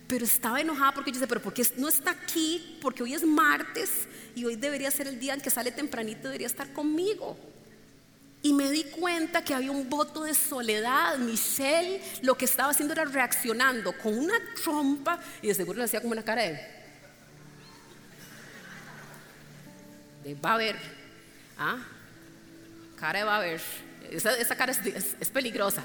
Pero 0.09 0.25
estaba 0.25 0.61
enojada 0.61 0.93
porque 0.93 1.11
yo 1.11 1.15
decía, 1.15 1.29
pero 1.29 1.41
¿por 1.41 1.55
qué 1.55 1.65
no 1.77 1.89
está 1.89 2.11
aquí? 2.11 2.79
Porque 2.83 3.03
hoy 3.03 3.15
es 3.15 3.25
martes 3.25 4.09
y 4.35 4.45
hoy 4.45 4.57
debería 4.57 4.91
ser 4.91 5.07
el 5.07 5.21
día 5.21 5.35
en 5.35 5.41
que 5.41 5.51
sale 5.51 5.71
tempranito, 5.71 6.25
debería 6.25 6.47
estar 6.47 6.73
conmigo. 6.73 7.39
Y 8.43 8.53
me 8.53 8.71
di 8.71 8.83
cuenta 8.85 9.45
que 9.45 9.55
había 9.55 9.71
un 9.71 9.89
voto 9.89 10.25
de 10.25 10.35
soledad. 10.35 11.17
Michelle 11.19 12.03
lo 12.23 12.37
que 12.37 12.45
estaba 12.45 12.71
haciendo 12.71 12.93
era 12.93 13.05
reaccionando 13.05 13.97
con 13.99 14.19
una 14.19 14.35
trompa 14.63 15.21
y 15.41 15.47
de 15.47 15.55
seguro 15.55 15.79
le 15.79 15.85
hacía 15.85 16.01
como 16.01 16.13
una 16.13 16.25
cara 16.25 16.43
de... 16.43 16.61
de 20.25 20.35
va 20.35 20.55
a 20.55 20.59
ver, 20.59 20.77
¿Ah? 21.59 21.79
Cara 22.99 23.21
de 23.21 23.25
Baber. 23.25 23.61
Esa, 24.11 24.37
esa 24.37 24.57
cara 24.57 24.73
es, 24.73 25.31
peligrosa. 25.31 25.83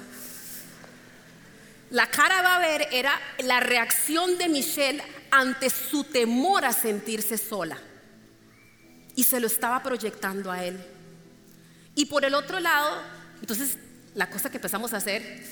La 1.89 2.08
cara 2.08 2.60
de 2.60 2.88
era 2.91 3.19
la 3.39 3.60
reacción 3.60 4.38
de 4.38 4.49
Michelle 4.49 5.01
ante 5.32 5.69
su 5.69 6.03
temor 6.03 6.65
a 6.65 6.73
sentirse 6.73 7.38
sola. 7.38 7.77
Y 9.15 9.23
se 9.23 9.39
lo 9.39 9.47
estaba 9.47 9.82
proyectando 9.82 10.51
a 10.51 10.63
él. 10.63 10.77
Y 11.95 12.06
por 12.06 12.25
el 12.25 12.36
otro 12.36 12.60
lado, 12.60 13.01
entonces 13.39 13.77
la 14.13 14.30
cosa 14.30 14.49
que 14.49 14.58
empezamos 14.58 14.93
a 14.93 14.97
hacer 14.97 15.43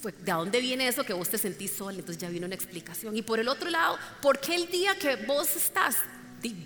Fue, 0.00 0.12
¿de 0.12 0.32
dónde 0.32 0.60
viene 0.60 0.88
eso 0.88 1.04
que 1.04 1.12
vos 1.12 1.28
te 1.28 1.38
sentís 1.38 1.72
sola? 1.72 1.98
Entonces 1.98 2.20
ya 2.20 2.28
vino 2.28 2.46
una 2.46 2.54
explicación. 2.54 3.16
Y 3.16 3.22
por 3.22 3.40
el 3.40 3.48
otro 3.48 3.68
lado, 3.68 3.98
¿por 4.22 4.38
qué 4.38 4.54
el 4.54 4.70
día 4.70 4.98
que 4.98 5.16
vos 5.16 5.56
estás 5.56 5.96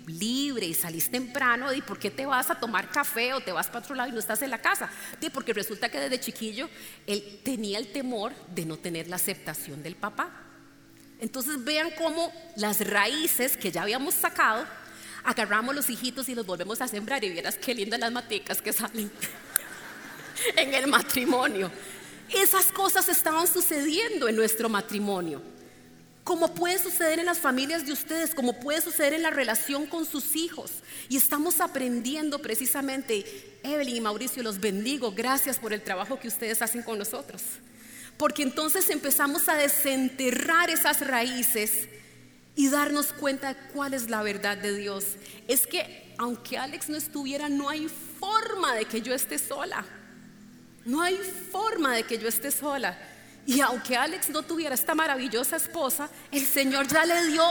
libre 0.07 0.65
y 0.65 0.73
salís 0.73 1.09
temprano, 1.09 1.73
¿y 1.73 1.81
por 1.81 1.99
qué 1.99 2.11
te 2.11 2.25
vas 2.25 2.49
a 2.49 2.59
tomar 2.59 2.89
café 2.89 3.33
o 3.33 3.41
te 3.41 3.51
vas 3.51 3.67
para 3.67 3.79
otro 3.79 3.95
lado 3.95 4.09
y 4.09 4.13
no 4.13 4.19
estás 4.19 4.41
en 4.41 4.49
la 4.49 4.59
casa? 4.59 4.89
Porque 5.33 5.53
resulta 5.53 5.89
que 5.89 5.99
desde 5.99 6.19
chiquillo 6.19 6.69
él 7.07 7.41
tenía 7.43 7.77
el 7.77 7.91
temor 7.91 8.33
de 8.53 8.65
no 8.65 8.77
tener 8.77 9.07
la 9.07 9.17
aceptación 9.17 9.83
del 9.83 9.95
papá. 9.95 10.31
Entonces 11.19 11.63
vean 11.63 11.91
cómo 11.97 12.31
las 12.55 12.87
raíces 12.87 13.57
que 13.57 13.71
ya 13.71 13.83
habíamos 13.83 14.13
sacado, 14.13 14.65
agarramos 15.23 15.73
los 15.73 15.89
hijitos 15.89 16.29
y 16.29 16.35
los 16.35 16.45
volvemos 16.45 16.81
a 16.81 16.87
sembrar 16.87 17.23
y 17.23 17.29
vieras 17.29 17.57
qué 17.57 17.73
lindas 17.73 17.99
las 17.99 18.11
matecas 18.11 18.61
que 18.61 18.73
salen 18.73 19.11
en 20.55 20.73
el 20.73 20.87
matrimonio. 20.87 21.71
Esas 22.29 22.71
cosas 22.71 23.07
estaban 23.09 23.47
sucediendo 23.47 24.27
en 24.27 24.35
nuestro 24.35 24.69
matrimonio. 24.69 25.41
Como 26.25 26.55
puede 26.55 26.79
suceder 26.79 27.19
en 27.19 27.27
las 27.27 27.37
familias 27.37 27.85
de 27.85 27.93
ustedes, 27.93 28.33
como 28.33 28.59
puede 28.59 28.81
suceder 28.81 29.13
en 29.13 29.21
la 29.21 29.29
relación 29.29 29.85
con 29.85 30.05
sus 30.05 30.35
hijos. 30.35 30.71
Y 31.07 31.17
estamos 31.17 31.61
aprendiendo 31.61 32.39
precisamente, 32.39 33.59
Evelyn 33.61 33.97
y 33.97 34.01
Mauricio, 34.01 34.41
los 34.41 34.59
bendigo, 34.59 35.11
gracias 35.11 35.59
por 35.59 35.71
el 35.71 35.83
trabajo 35.83 36.19
que 36.19 36.27
ustedes 36.27 36.63
hacen 36.63 36.81
con 36.81 36.97
nosotros. 36.97 37.43
Porque 38.17 38.41
entonces 38.41 38.89
empezamos 38.89 39.47
a 39.47 39.53
desenterrar 39.53 40.71
esas 40.71 41.05
raíces 41.05 41.89
y 42.55 42.69
darnos 42.69 43.13
cuenta 43.13 43.53
de 43.53 43.59
cuál 43.71 43.93
es 43.93 44.09
la 44.09 44.23
verdad 44.23 44.57
de 44.57 44.75
Dios. 44.75 45.05
Es 45.47 45.67
que 45.67 46.11
aunque 46.17 46.57
Alex 46.57 46.89
no 46.89 46.97
estuviera, 46.97 47.49
no 47.49 47.69
hay 47.69 47.87
forma 48.19 48.73
de 48.73 48.85
que 48.85 48.99
yo 48.99 49.13
esté 49.13 49.37
sola. 49.37 49.85
No 50.85 51.03
hay 51.03 51.17
forma 51.51 51.95
de 51.95 52.01
que 52.01 52.17
yo 52.17 52.27
esté 52.27 52.49
sola. 52.49 52.97
Y 53.45 53.61
aunque 53.61 53.95
Alex 53.95 54.29
no 54.29 54.41
tuviera 54.41 54.73
esta 54.75 54.95
maravillosa 54.95 55.55
esposa, 55.57 56.09
el 56.31 56.45
Señor 56.45 56.87
ya 56.87 57.05
le 57.05 57.27
dio 57.27 57.43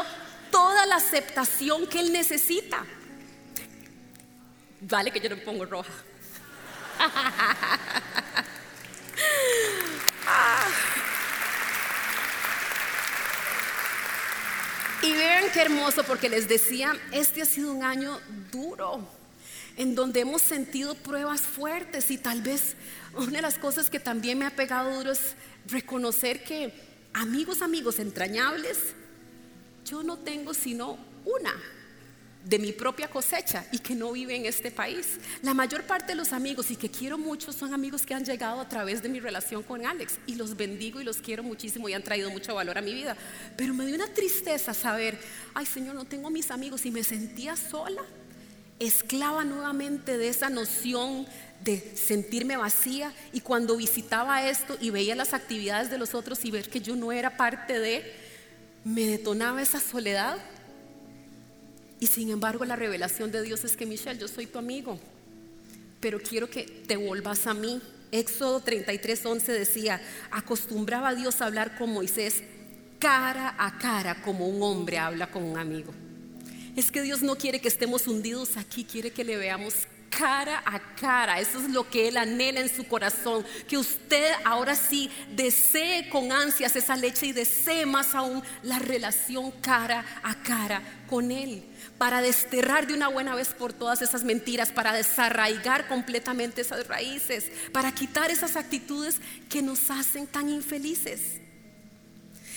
toda 0.50 0.86
la 0.86 0.96
aceptación 0.96 1.86
que 1.86 2.00
él 2.00 2.12
necesita. 2.12 2.84
Vale 4.80 5.10
que 5.10 5.20
yo 5.20 5.30
no 5.30 5.36
pongo 5.36 5.64
roja. 5.64 5.92
Y 15.04 15.12
vean 15.12 15.44
qué 15.52 15.60
hermoso, 15.60 16.02
porque 16.04 16.30
les 16.30 16.48
decía, 16.48 16.96
este 17.12 17.42
ha 17.42 17.44
sido 17.44 17.70
un 17.70 17.84
año 17.84 18.18
duro, 18.50 19.06
en 19.76 19.94
donde 19.94 20.20
hemos 20.20 20.42
sentido 20.42 20.94
pruebas 20.94 21.42
fuertes 21.42 22.10
y 22.10 22.18
tal 22.18 22.42
vez 22.42 22.74
una 23.16 23.32
de 23.32 23.42
las 23.42 23.58
cosas 23.58 23.90
que 23.90 24.00
también 24.00 24.38
me 24.38 24.46
ha 24.46 24.54
pegado 24.54 24.96
duro 24.96 25.12
es 25.12 25.34
reconocer 25.66 26.44
que 26.44 26.72
amigos, 27.12 27.62
amigos 27.62 27.98
entrañables, 27.98 28.78
yo 29.84 30.02
no 30.02 30.18
tengo 30.18 30.54
sino 30.54 30.98
una 31.24 31.54
de 32.44 32.58
mi 32.58 32.72
propia 32.72 33.08
cosecha 33.08 33.64
y 33.72 33.78
que 33.78 33.94
no 33.94 34.12
vive 34.12 34.36
en 34.36 34.44
este 34.44 34.70
país. 34.70 35.18
La 35.42 35.54
mayor 35.54 35.84
parte 35.84 36.08
de 36.08 36.14
los 36.14 36.32
amigos 36.32 36.70
y 36.70 36.76
que 36.76 36.90
quiero 36.90 37.16
mucho 37.16 37.52
son 37.52 37.72
amigos 37.72 38.04
que 38.04 38.14
han 38.14 38.24
llegado 38.24 38.60
a 38.60 38.68
través 38.68 39.02
de 39.02 39.08
mi 39.08 39.18
relación 39.18 39.62
con 39.62 39.86
Alex 39.86 40.18
y 40.26 40.34
los 40.34 40.56
bendigo 40.56 41.00
y 41.00 41.04
los 41.04 41.18
quiero 41.18 41.42
muchísimo 41.42 41.88
y 41.88 41.94
han 41.94 42.02
traído 42.02 42.30
mucho 42.30 42.54
valor 42.54 42.76
a 42.76 42.82
mi 42.82 42.92
vida. 42.92 43.16
Pero 43.56 43.72
me 43.72 43.86
dio 43.86 43.94
una 43.94 44.12
tristeza 44.12 44.74
saber, 44.74 45.18
ay 45.54 45.64
Señor, 45.64 45.94
no 45.94 46.04
tengo 46.04 46.28
mis 46.30 46.50
amigos 46.50 46.84
y 46.84 46.90
me 46.90 47.02
sentía 47.02 47.56
sola, 47.56 48.02
esclava 48.86 49.44
nuevamente 49.44 50.18
de 50.18 50.28
esa 50.28 50.50
noción 50.50 51.26
de 51.62 51.96
sentirme 51.96 52.56
vacía 52.56 53.12
y 53.32 53.40
cuando 53.40 53.76
visitaba 53.76 54.48
esto 54.48 54.76
y 54.80 54.90
veía 54.90 55.14
las 55.14 55.32
actividades 55.32 55.90
de 55.90 55.98
los 55.98 56.14
otros 56.14 56.44
y 56.44 56.50
ver 56.50 56.68
que 56.68 56.80
yo 56.80 56.94
no 56.94 57.12
era 57.12 57.36
parte 57.36 57.78
de, 57.78 58.12
me 58.84 59.06
detonaba 59.06 59.62
esa 59.62 59.80
soledad. 59.80 60.38
Y 62.00 62.06
sin 62.06 62.30
embargo 62.30 62.64
la 62.64 62.76
revelación 62.76 63.30
de 63.30 63.42
Dios 63.42 63.64
es 63.64 63.76
que 63.76 63.86
Michelle, 63.86 64.20
yo 64.20 64.28
soy 64.28 64.46
tu 64.46 64.58
amigo, 64.58 64.98
pero 66.00 66.20
quiero 66.20 66.50
que 66.50 66.64
te 66.64 66.96
vuelvas 66.96 67.46
a 67.46 67.54
mí. 67.54 67.80
Éxodo 68.12 68.60
33:11 68.60 69.44
decía, 69.46 70.00
acostumbraba 70.30 71.08
a 71.08 71.14
Dios 71.14 71.40
a 71.40 71.46
hablar 71.46 71.76
con 71.78 71.90
Moisés 71.90 72.42
cara 72.98 73.54
a 73.58 73.76
cara 73.76 74.22
como 74.22 74.46
un 74.48 74.62
hombre 74.62 74.98
habla 74.98 75.30
con 75.30 75.42
un 75.42 75.58
amigo. 75.58 75.92
Es 76.76 76.90
que 76.90 77.02
Dios 77.02 77.22
no 77.22 77.36
quiere 77.36 77.60
que 77.60 77.68
estemos 77.68 78.06
hundidos 78.06 78.56
aquí, 78.56 78.84
quiere 78.84 79.12
que 79.12 79.24
le 79.24 79.36
veamos 79.36 79.74
cara 80.10 80.62
a 80.64 80.78
cara. 80.94 81.40
Eso 81.40 81.58
es 81.58 81.70
lo 81.70 81.88
que 81.88 82.08
Él 82.08 82.16
anhela 82.16 82.60
en 82.60 82.74
su 82.74 82.86
corazón. 82.86 83.44
Que 83.68 83.78
usted 83.78 84.32
ahora 84.44 84.74
sí 84.74 85.10
desee 85.34 86.08
con 86.08 86.32
ansias 86.32 86.76
esa 86.76 86.96
leche 86.96 87.26
y 87.26 87.32
desee 87.32 87.86
más 87.86 88.14
aún 88.14 88.42
la 88.62 88.78
relación 88.78 89.50
cara 89.60 90.04
a 90.22 90.34
cara 90.42 90.82
con 91.08 91.30
Él. 91.30 91.64
Para 91.98 92.22
desterrar 92.22 92.86
de 92.86 92.94
una 92.94 93.08
buena 93.08 93.34
vez 93.34 93.48
por 93.48 93.72
todas 93.72 94.02
esas 94.02 94.24
mentiras, 94.24 94.72
para 94.72 94.92
desarraigar 94.92 95.86
completamente 95.88 96.60
esas 96.60 96.86
raíces, 96.88 97.50
para 97.72 97.92
quitar 97.92 98.30
esas 98.30 98.56
actitudes 98.56 99.20
que 99.48 99.62
nos 99.62 99.90
hacen 99.90 100.26
tan 100.26 100.48
infelices. 100.48 101.43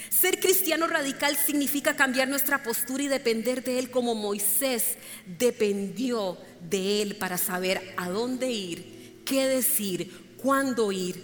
Ser 0.10 0.40
cristiano 0.40 0.88
radical 0.88 1.36
significa 1.36 1.96
cambiar 1.96 2.28
nuestra 2.28 2.64
postura 2.64 3.04
y 3.04 3.08
depender 3.08 3.64
de 3.64 3.80
Él 3.80 3.92
como 3.92 4.16
Moisés 4.16 4.98
dependió 5.26 6.38
de 6.70 7.02
Él 7.02 7.16
para 7.18 7.38
saber 7.38 7.94
a 7.98 8.10
dónde 8.10 8.50
ir, 8.50 9.22
qué 9.26 9.48
decir, 9.48 10.36
cuándo 10.38 10.92
ir, 10.92 11.24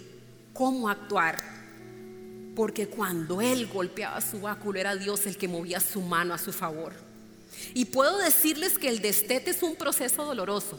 cómo 0.52 0.88
actuar. 0.88 1.42
Porque 2.54 2.86
cuando 2.86 3.40
Él 3.40 3.66
golpeaba 3.66 4.20
su 4.20 4.40
báculo 4.40 4.78
era 4.78 4.94
Dios 4.96 5.26
el 5.26 5.36
que 5.36 5.48
movía 5.48 5.80
su 5.80 6.00
mano 6.00 6.34
a 6.34 6.38
su 6.38 6.52
favor. 6.52 6.92
Y 7.72 7.86
puedo 7.86 8.18
decirles 8.18 8.78
que 8.78 8.88
el 8.88 9.00
destete 9.00 9.50
es 9.50 9.62
un 9.62 9.76
proceso 9.76 10.24
doloroso 10.24 10.78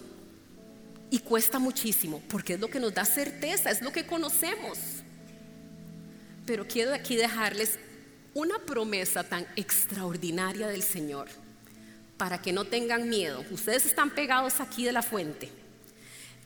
y 1.09 1.19
cuesta 1.19 1.59
muchísimo 1.59 2.21
porque 2.29 2.53
es 2.53 2.59
lo 2.59 2.69
que 2.69 2.79
nos 2.79 2.93
da 2.93 3.05
certeza, 3.05 3.71
es 3.71 3.81
lo 3.81 3.91
que 3.91 4.05
conocemos. 4.05 4.77
Pero 6.45 6.67
quiero 6.67 6.93
aquí 6.93 7.15
dejarles 7.15 7.79
una 8.35 8.59
promesa 8.59 9.23
tan 9.23 9.47
extraordinaria 9.55 10.67
del 10.67 10.83
Señor 10.83 11.29
para 12.17 12.41
que 12.41 12.51
no 12.51 12.65
tengan 12.65 13.09
miedo. 13.09 13.43
Ustedes 13.49 13.85
están 13.85 14.09
pegados 14.11 14.59
aquí 14.59 14.83
de 14.83 14.91
la 14.91 15.01
fuente. 15.01 15.49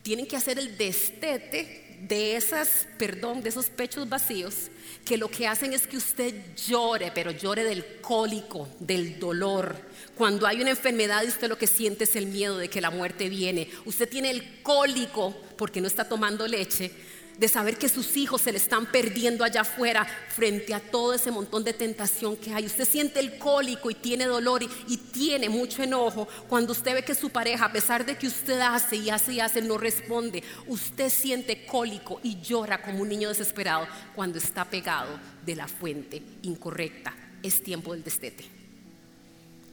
Tienen 0.03 0.27
que 0.27 0.37
hacer 0.37 0.59
el 0.59 0.77
destete 0.77 1.97
de 2.07 2.35
esas, 2.35 2.87
perdón, 2.97 3.41
de 3.41 3.49
esos 3.49 3.71
pechos 3.71 4.07
vacíos 4.07 4.69
que 5.03 5.17
lo 5.17 5.29
que 5.29 5.47
hacen 5.47 5.73
es 5.73 5.87
que 5.87 5.97
usted 5.97 6.33
llore, 6.55 7.11
pero 7.13 7.31
llore 7.31 7.63
del 7.63 7.83
cólico, 8.01 8.69
del 8.79 9.19
dolor. 9.19 9.75
Cuando 10.15 10.45
hay 10.45 10.61
una 10.61 10.69
enfermedad 10.69 11.25
usted 11.25 11.49
lo 11.49 11.57
que 11.57 11.65
siente 11.65 12.03
es 12.03 12.15
el 12.15 12.27
miedo 12.27 12.59
de 12.59 12.69
que 12.69 12.81
la 12.81 12.91
muerte 12.91 13.29
viene. 13.29 13.67
Usted 13.85 14.07
tiene 14.07 14.29
el 14.29 14.61
cólico 14.61 15.35
porque 15.57 15.81
no 15.81 15.87
está 15.87 16.07
tomando 16.07 16.47
leche 16.47 16.91
de 17.39 17.47
saber 17.47 17.77
que 17.77 17.87
sus 17.87 18.17
hijos 18.17 18.41
se 18.41 18.51
le 18.51 18.57
están 18.57 18.85
perdiendo 18.85 19.45
allá 19.45 19.61
afuera 19.61 20.05
frente 20.27 20.73
a 20.73 20.81
todo 20.81 21.13
ese 21.13 21.31
montón 21.31 21.63
de 21.63 21.71
tentación 21.71 22.35
que 22.35 22.53
hay. 22.53 22.65
Usted 22.65 22.85
siente 22.85 23.21
el 23.21 23.37
cólico 23.37 23.89
y 23.89 23.95
tiene 23.95 24.25
dolor 24.25 24.61
y, 24.61 24.97
tiene 25.09 25.49
mucho 25.49 25.83
enojo 25.83 26.27
cuando 26.47 26.71
usted 26.71 26.93
ve 26.93 27.03
que 27.03 27.15
su 27.15 27.29
pareja, 27.29 27.65
a 27.65 27.71
pesar 27.71 28.05
de 28.05 28.17
que 28.17 28.27
usted 28.27 28.59
hace 28.59 28.97
y 28.97 29.09
hace 29.09 29.33
y 29.33 29.39
hace, 29.39 29.61
no 29.61 29.77
responde. 29.77 30.43
Usted 30.67 31.09
siente 31.09 31.65
cólico 31.65 32.19
y 32.23 32.39
llora 32.41 32.81
como 32.81 33.01
un 33.01 33.09
niño 33.09 33.29
desesperado 33.29 33.87
cuando 34.15 34.37
está 34.37 34.65
pegado 34.65 35.19
de 35.45 35.55
la 35.55 35.67
fuente 35.67 36.21
incorrecta. 36.41 37.15
Es 37.41 37.63
tiempo 37.63 37.93
del 37.93 38.03
destete. 38.03 38.45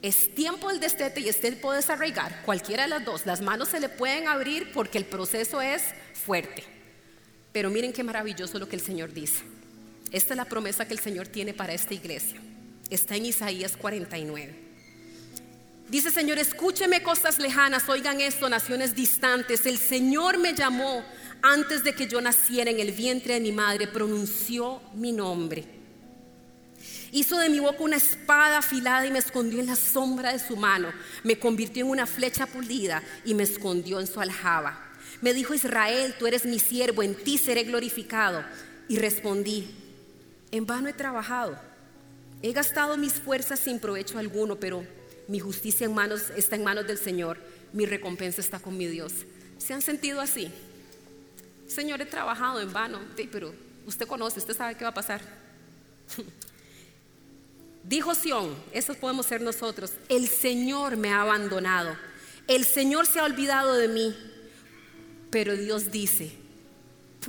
Es 0.02 0.34
tiempo 0.34 0.68
del 0.68 0.78
destete 0.78 1.20
y 1.20 1.30
usted 1.30 1.60
puede 1.60 1.78
desarraigar 1.78 2.42
cualquiera 2.44 2.84
de 2.84 2.90
las 2.90 3.04
dos. 3.04 3.26
Las 3.26 3.40
manos 3.40 3.68
se 3.68 3.80
le 3.80 3.88
pueden 3.88 4.28
abrir 4.28 4.72
porque 4.72 4.98
el 4.98 5.04
proceso 5.04 5.60
es 5.60 5.82
fuerte. 6.14 6.75
Pero 7.56 7.70
miren 7.70 7.90
qué 7.90 8.04
maravilloso 8.04 8.58
lo 8.58 8.68
que 8.68 8.76
el 8.76 8.82
Señor 8.82 9.14
dice. 9.14 9.42
Esta 10.12 10.34
es 10.34 10.36
la 10.36 10.44
promesa 10.44 10.86
que 10.86 10.92
el 10.92 11.00
Señor 11.00 11.28
tiene 11.28 11.54
para 11.54 11.72
esta 11.72 11.94
iglesia. 11.94 12.38
Está 12.90 13.16
en 13.16 13.24
Isaías 13.24 13.78
49. 13.78 14.54
Dice 15.88 16.10
Señor, 16.10 16.36
escúcheme 16.36 17.02
cosas 17.02 17.38
lejanas, 17.38 17.88
oigan 17.88 18.20
esto, 18.20 18.50
naciones 18.50 18.94
distantes. 18.94 19.64
El 19.64 19.78
Señor 19.78 20.36
me 20.36 20.52
llamó 20.52 21.02
antes 21.40 21.82
de 21.82 21.94
que 21.94 22.06
yo 22.06 22.20
naciera 22.20 22.70
en 22.70 22.78
el 22.78 22.92
vientre 22.92 23.32
de 23.32 23.40
mi 23.40 23.52
madre, 23.52 23.88
pronunció 23.88 24.82
mi 24.92 25.12
nombre. 25.12 25.64
Hizo 27.10 27.38
de 27.38 27.48
mi 27.48 27.60
boca 27.60 27.82
una 27.82 27.96
espada 27.96 28.58
afilada 28.58 29.06
y 29.06 29.10
me 29.10 29.20
escondió 29.20 29.60
en 29.60 29.66
la 29.68 29.76
sombra 29.76 30.34
de 30.34 30.40
su 30.40 30.58
mano. 30.58 30.92
Me 31.24 31.38
convirtió 31.38 31.86
en 31.86 31.90
una 31.90 32.04
flecha 32.04 32.44
pulida 32.44 33.02
y 33.24 33.32
me 33.32 33.44
escondió 33.44 33.98
en 33.98 34.06
su 34.06 34.20
aljaba. 34.20 34.85
Me 35.20 35.32
dijo 35.34 35.54
Israel, 35.54 36.14
tú 36.18 36.26
eres 36.26 36.44
mi 36.44 36.58
siervo, 36.58 37.02
en 37.02 37.14
ti 37.14 37.38
seré 37.38 37.64
glorificado. 37.64 38.44
Y 38.88 38.98
respondí, 38.98 39.68
en 40.50 40.66
vano 40.66 40.88
he 40.88 40.92
trabajado, 40.92 41.58
he 42.42 42.52
gastado 42.52 42.96
mis 42.96 43.14
fuerzas 43.14 43.58
sin 43.58 43.80
provecho 43.80 44.18
alguno, 44.18 44.56
pero 44.56 44.86
mi 45.26 45.40
justicia 45.40 45.86
en 45.86 45.94
manos, 45.94 46.30
está 46.36 46.54
en 46.54 46.64
manos 46.64 46.86
del 46.86 46.98
Señor, 46.98 47.38
mi 47.72 47.84
recompensa 47.86 48.40
está 48.40 48.60
con 48.60 48.76
mi 48.76 48.86
Dios. 48.86 49.12
¿Se 49.58 49.74
han 49.74 49.82
sentido 49.82 50.20
así? 50.20 50.50
Señor, 51.66 52.00
he 52.00 52.06
trabajado 52.06 52.60
en 52.60 52.72
vano, 52.72 53.00
pero 53.32 53.52
Usted 53.86 54.08
conoce, 54.08 54.40
usted 54.40 54.56
sabe 54.56 54.74
qué 54.74 54.82
va 54.82 54.90
a 54.90 54.94
pasar. 54.94 55.20
Dijo 57.84 58.16
Sión, 58.16 58.56
eso 58.72 58.94
podemos 58.94 59.26
ser 59.26 59.40
nosotros, 59.40 59.92
el 60.08 60.26
Señor 60.26 60.96
me 60.96 61.12
ha 61.12 61.22
abandonado, 61.22 61.96
el 62.48 62.64
Señor 62.64 63.06
se 63.06 63.20
ha 63.20 63.24
olvidado 63.24 63.74
de 63.74 63.86
mí. 63.86 64.16
Pero 65.36 65.54
Dios 65.54 65.90
dice, 65.90 66.32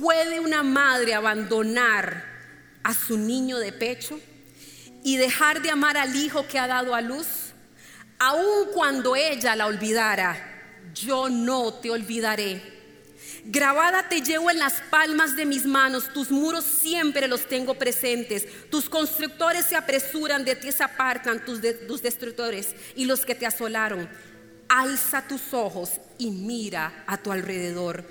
¿puede 0.00 0.40
una 0.40 0.62
madre 0.62 1.12
abandonar 1.12 2.24
a 2.82 2.94
su 2.94 3.18
niño 3.18 3.58
de 3.58 3.70
pecho 3.70 4.18
y 5.04 5.18
dejar 5.18 5.60
de 5.60 5.70
amar 5.70 5.98
al 5.98 6.16
hijo 6.16 6.48
que 6.48 6.58
ha 6.58 6.66
dado 6.66 6.94
a 6.94 7.02
luz? 7.02 7.26
Aun 8.18 8.68
cuando 8.72 9.14
ella 9.14 9.54
la 9.56 9.66
olvidara, 9.66 10.38
yo 10.94 11.28
no 11.28 11.74
te 11.74 11.90
olvidaré 11.90 12.78
Grabada 13.50 14.08
te 14.08 14.20
llevo 14.20 14.50
en 14.50 14.58
las 14.58 14.74
palmas 14.90 15.34
de 15.34 15.46
mis 15.46 15.64
manos, 15.64 16.12
tus 16.12 16.30
muros 16.30 16.64
siempre 16.64 17.28
los 17.28 17.46
tengo 17.46 17.74
presentes, 17.74 18.46
tus 18.68 18.90
constructores 18.90 19.64
se 19.64 19.74
apresuran, 19.74 20.44
de 20.44 20.54
ti 20.54 20.70
se 20.70 20.84
apartan 20.84 21.42
tus, 21.44 21.60
tus 21.86 22.02
destructores 22.02 22.74
y 22.94 23.06
los 23.06 23.24
que 23.24 23.34
te 23.34 23.46
asolaron. 23.46 24.06
Alza 24.68 25.26
tus 25.26 25.52
ojos 25.52 25.92
y 26.18 26.30
mira 26.30 27.04
a 27.06 27.18
tu 27.18 27.32
alrededor. 27.32 28.04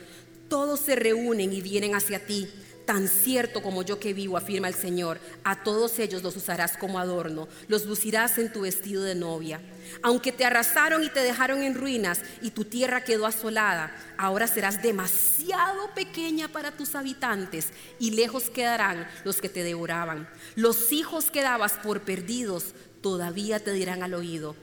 Todos 0.49 0.79
se 0.79 0.95
reúnen 0.95 1.53
y 1.53 1.61
vienen 1.61 1.95
hacia 1.95 2.25
ti 2.25 2.47
Tan 2.87 3.09
cierto 3.09 3.61
como 3.61 3.83
yo 3.83 3.99
que 3.99 4.13
vivo, 4.13 4.37
afirma 4.37 4.69
el 4.69 4.73
Señor, 4.73 5.19
a 5.43 5.61
todos 5.61 5.99
ellos 5.99 6.23
los 6.23 6.37
usarás 6.37 6.77
como 6.77 6.99
adorno, 6.99 7.49
los 7.67 7.85
lucirás 7.85 8.37
en 8.37 8.49
tu 8.49 8.61
vestido 8.61 9.03
de 9.03 9.13
novia. 9.13 9.59
Aunque 10.03 10.31
te 10.31 10.45
arrasaron 10.45 11.03
y 11.03 11.09
te 11.09 11.19
dejaron 11.19 11.63
en 11.63 11.75
ruinas 11.75 12.21
y 12.41 12.51
tu 12.51 12.63
tierra 12.63 13.03
quedó 13.03 13.25
asolada, 13.25 13.93
ahora 14.17 14.47
serás 14.47 14.81
demasiado 14.81 15.93
pequeña 15.95 16.47
para 16.47 16.71
tus 16.71 16.95
habitantes 16.95 17.73
y 17.99 18.11
lejos 18.11 18.49
quedarán 18.49 19.05
los 19.25 19.41
que 19.41 19.49
te 19.49 19.63
devoraban. 19.63 20.29
Los 20.55 20.93
hijos 20.93 21.29
que 21.29 21.41
dabas 21.41 21.73
por 21.73 22.03
perdidos 22.03 22.73
todavía 23.01 23.59
te 23.59 23.73
dirán 23.73 24.01
al 24.01 24.13
oído, 24.13 24.55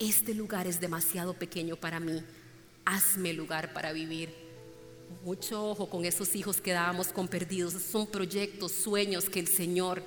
este 0.00 0.34
lugar 0.34 0.66
es 0.66 0.80
demasiado 0.80 1.34
pequeño 1.34 1.76
para 1.76 2.00
mí, 2.00 2.24
hazme 2.86 3.34
lugar 3.34 3.72
para 3.74 3.92
vivir. 3.92 4.34
Mucho 5.24 5.70
ojo 5.70 5.90
con 5.90 6.04
esos 6.04 6.34
hijos 6.34 6.60
que 6.60 6.72
dábamos 6.72 7.08
con 7.08 7.28
perdidos. 7.28 7.74
Son 7.74 8.06
proyectos, 8.06 8.72
sueños 8.72 9.28
que 9.28 9.40
el 9.40 9.48
Señor 9.48 10.02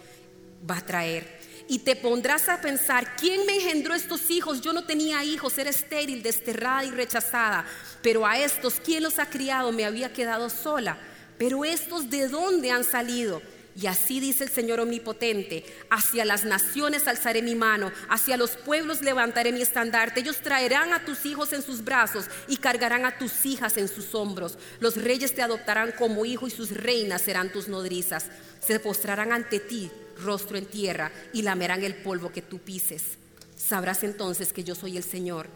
va 0.69 0.77
a 0.77 0.85
traer. 0.85 1.39
Y 1.67 1.79
te 1.79 1.95
pondrás 1.95 2.49
a 2.49 2.59
pensar, 2.59 3.15
¿quién 3.17 3.45
me 3.45 3.55
engendró 3.55 3.93
estos 3.93 4.31
hijos? 4.31 4.61
Yo 4.61 4.73
no 4.73 4.85
tenía 4.85 5.23
hijos, 5.23 5.57
era 5.57 5.69
estéril, 5.69 6.23
desterrada 6.23 6.85
y 6.85 6.91
rechazada. 6.91 7.65
Pero 8.01 8.25
a 8.25 8.39
estos, 8.39 8.79
¿quién 8.79 9.03
los 9.03 9.19
ha 9.19 9.29
criado? 9.29 9.71
Me 9.71 9.85
había 9.85 10.11
quedado 10.11 10.49
sola. 10.49 10.97
Pero 11.37 11.63
estos, 11.65 12.09
¿de 12.09 12.27
dónde 12.27 12.71
han 12.71 12.83
salido? 12.83 13.41
Y 13.75 13.87
así 13.87 14.19
dice 14.19 14.43
el 14.43 14.51
Señor 14.51 14.79
omnipotente, 14.79 15.65
hacia 15.89 16.25
las 16.25 16.45
naciones 16.45 17.07
alzaré 17.07 17.41
mi 17.41 17.55
mano, 17.55 17.91
hacia 18.07 18.37
los 18.37 18.51
pueblos 18.51 19.01
levantaré 19.01 19.51
mi 19.51 19.63
estandarte. 19.63 20.19
Ellos 20.19 20.41
traerán 20.41 20.93
a 20.93 21.03
tus 21.05 21.25
hijos 21.25 21.53
en 21.53 21.63
sus 21.63 21.83
brazos 21.83 22.25
y 22.47 22.57
cargarán 22.57 23.05
a 23.05 23.17
tus 23.17 23.45
hijas 23.47 23.77
en 23.77 23.87
sus 23.87 24.13
hombros. 24.13 24.59
Los 24.79 24.97
reyes 24.97 25.33
te 25.33 25.41
adoptarán 25.41 25.91
como 25.91 26.25
hijo 26.25 26.45
y 26.45 26.51
sus 26.51 26.69
reinas 26.69 27.23
serán 27.23 27.51
tus 27.51 27.67
nodrizas. 27.67 28.27
Se 28.59 28.79
postrarán 28.79 29.31
ante 29.31 29.59
ti, 29.59 29.89
rostro 30.21 30.57
en 30.57 30.65
tierra, 30.65 31.11
y 31.33 31.41
lamerán 31.41 31.83
el 31.83 31.95
polvo 31.95 32.31
que 32.31 32.43
tú 32.43 32.59
pises. 32.59 33.17
Sabrás 33.55 34.03
entonces 34.03 34.53
que 34.53 34.63
yo 34.63 34.75
soy 34.75 34.97
el 34.97 35.03
Señor, 35.03 35.47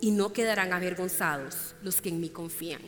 y 0.00 0.10
no 0.10 0.32
quedarán 0.32 0.72
avergonzados 0.72 1.76
los 1.82 2.00
que 2.00 2.08
en 2.08 2.20
mí 2.20 2.28
confían. 2.28 2.82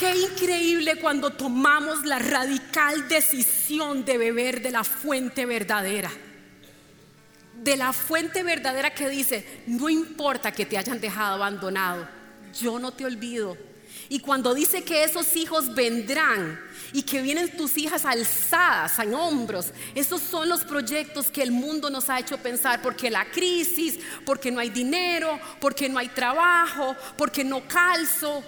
Qué 0.00 0.16
increíble 0.16 0.96
cuando 0.96 1.28
tomamos 1.28 2.06
la 2.06 2.18
radical 2.18 3.06
decisión 3.06 4.02
de 4.02 4.16
beber 4.16 4.62
de 4.62 4.70
la 4.70 4.82
fuente 4.82 5.44
verdadera. 5.44 6.10
De 7.62 7.76
la 7.76 7.92
fuente 7.92 8.42
verdadera 8.42 8.94
que 8.94 9.10
dice, 9.10 9.62
no 9.66 9.90
importa 9.90 10.52
que 10.52 10.64
te 10.64 10.78
hayan 10.78 11.02
dejado 11.02 11.34
abandonado, 11.34 12.08
yo 12.58 12.78
no 12.78 12.92
te 12.92 13.04
olvido. 13.04 13.58
Y 14.08 14.20
cuando 14.20 14.54
dice 14.54 14.84
que 14.84 15.04
esos 15.04 15.36
hijos 15.36 15.74
vendrán 15.74 16.58
y 16.94 17.02
que 17.02 17.20
vienen 17.20 17.54
tus 17.54 17.76
hijas 17.76 18.06
alzadas 18.06 18.98
en 19.00 19.12
hombros, 19.12 19.66
esos 19.94 20.22
son 20.22 20.48
los 20.48 20.64
proyectos 20.64 21.30
que 21.30 21.42
el 21.42 21.52
mundo 21.52 21.90
nos 21.90 22.08
ha 22.08 22.18
hecho 22.18 22.38
pensar, 22.38 22.80
porque 22.80 23.10
la 23.10 23.26
crisis, 23.26 23.98
porque 24.24 24.50
no 24.50 24.60
hay 24.60 24.70
dinero, 24.70 25.38
porque 25.60 25.90
no 25.90 25.98
hay 25.98 26.08
trabajo, 26.08 26.96
porque 27.18 27.44
no 27.44 27.68
calzo 27.68 28.42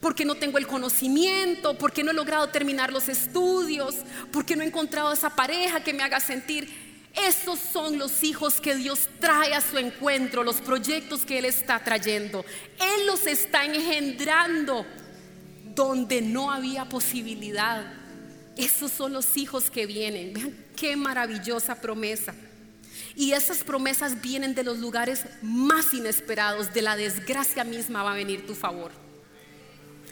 porque 0.00 0.24
no 0.24 0.36
tengo 0.36 0.58
el 0.58 0.66
conocimiento, 0.66 1.76
porque 1.76 2.04
no 2.04 2.12
he 2.12 2.14
logrado 2.14 2.48
terminar 2.48 2.92
los 2.92 3.08
estudios, 3.08 3.96
porque 4.32 4.54
no 4.54 4.62
he 4.62 4.66
encontrado 4.66 5.12
esa 5.12 5.30
pareja 5.30 5.82
que 5.82 5.92
me 5.92 6.02
haga 6.02 6.20
sentir. 6.20 6.68
Esos 7.14 7.58
son 7.58 7.98
los 7.98 8.22
hijos 8.22 8.60
que 8.60 8.76
Dios 8.76 9.08
trae 9.18 9.54
a 9.54 9.60
su 9.60 9.76
encuentro, 9.76 10.44
los 10.44 10.56
proyectos 10.56 11.24
que 11.24 11.38
Él 11.38 11.46
está 11.46 11.82
trayendo. 11.82 12.44
Él 12.78 13.06
los 13.06 13.26
está 13.26 13.64
engendrando 13.64 14.86
donde 15.74 16.22
no 16.22 16.52
había 16.52 16.84
posibilidad. 16.84 17.84
Esos 18.56 18.92
son 18.92 19.12
los 19.12 19.36
hijos 19.36 19.68
que 19.68 19.86
vienen. 19.86 20.32
Vean 20.32 20.66
qué 20.76 20.94
maravillosa 20.94 21.80
promesa. 21.80 22.34
Y 23.16 23.32
esas 23.32 23.64
promesas 23.64 24.20
vienen 24.20 24.54
de 24.54 24.62
los 24.62 24.78
lugares 24.78 25.24
más 25.42 25.92
inesperados, 25.92 26.72
de 26.72 26.82
la 26.82 26.94
desgracia 26.94 27.64
misma 27.64 28.04
va 28.04 28.12
a 28.12 28.16
venir 28.16 28.46
tu 28.46 28.54
favor 28.54 29.07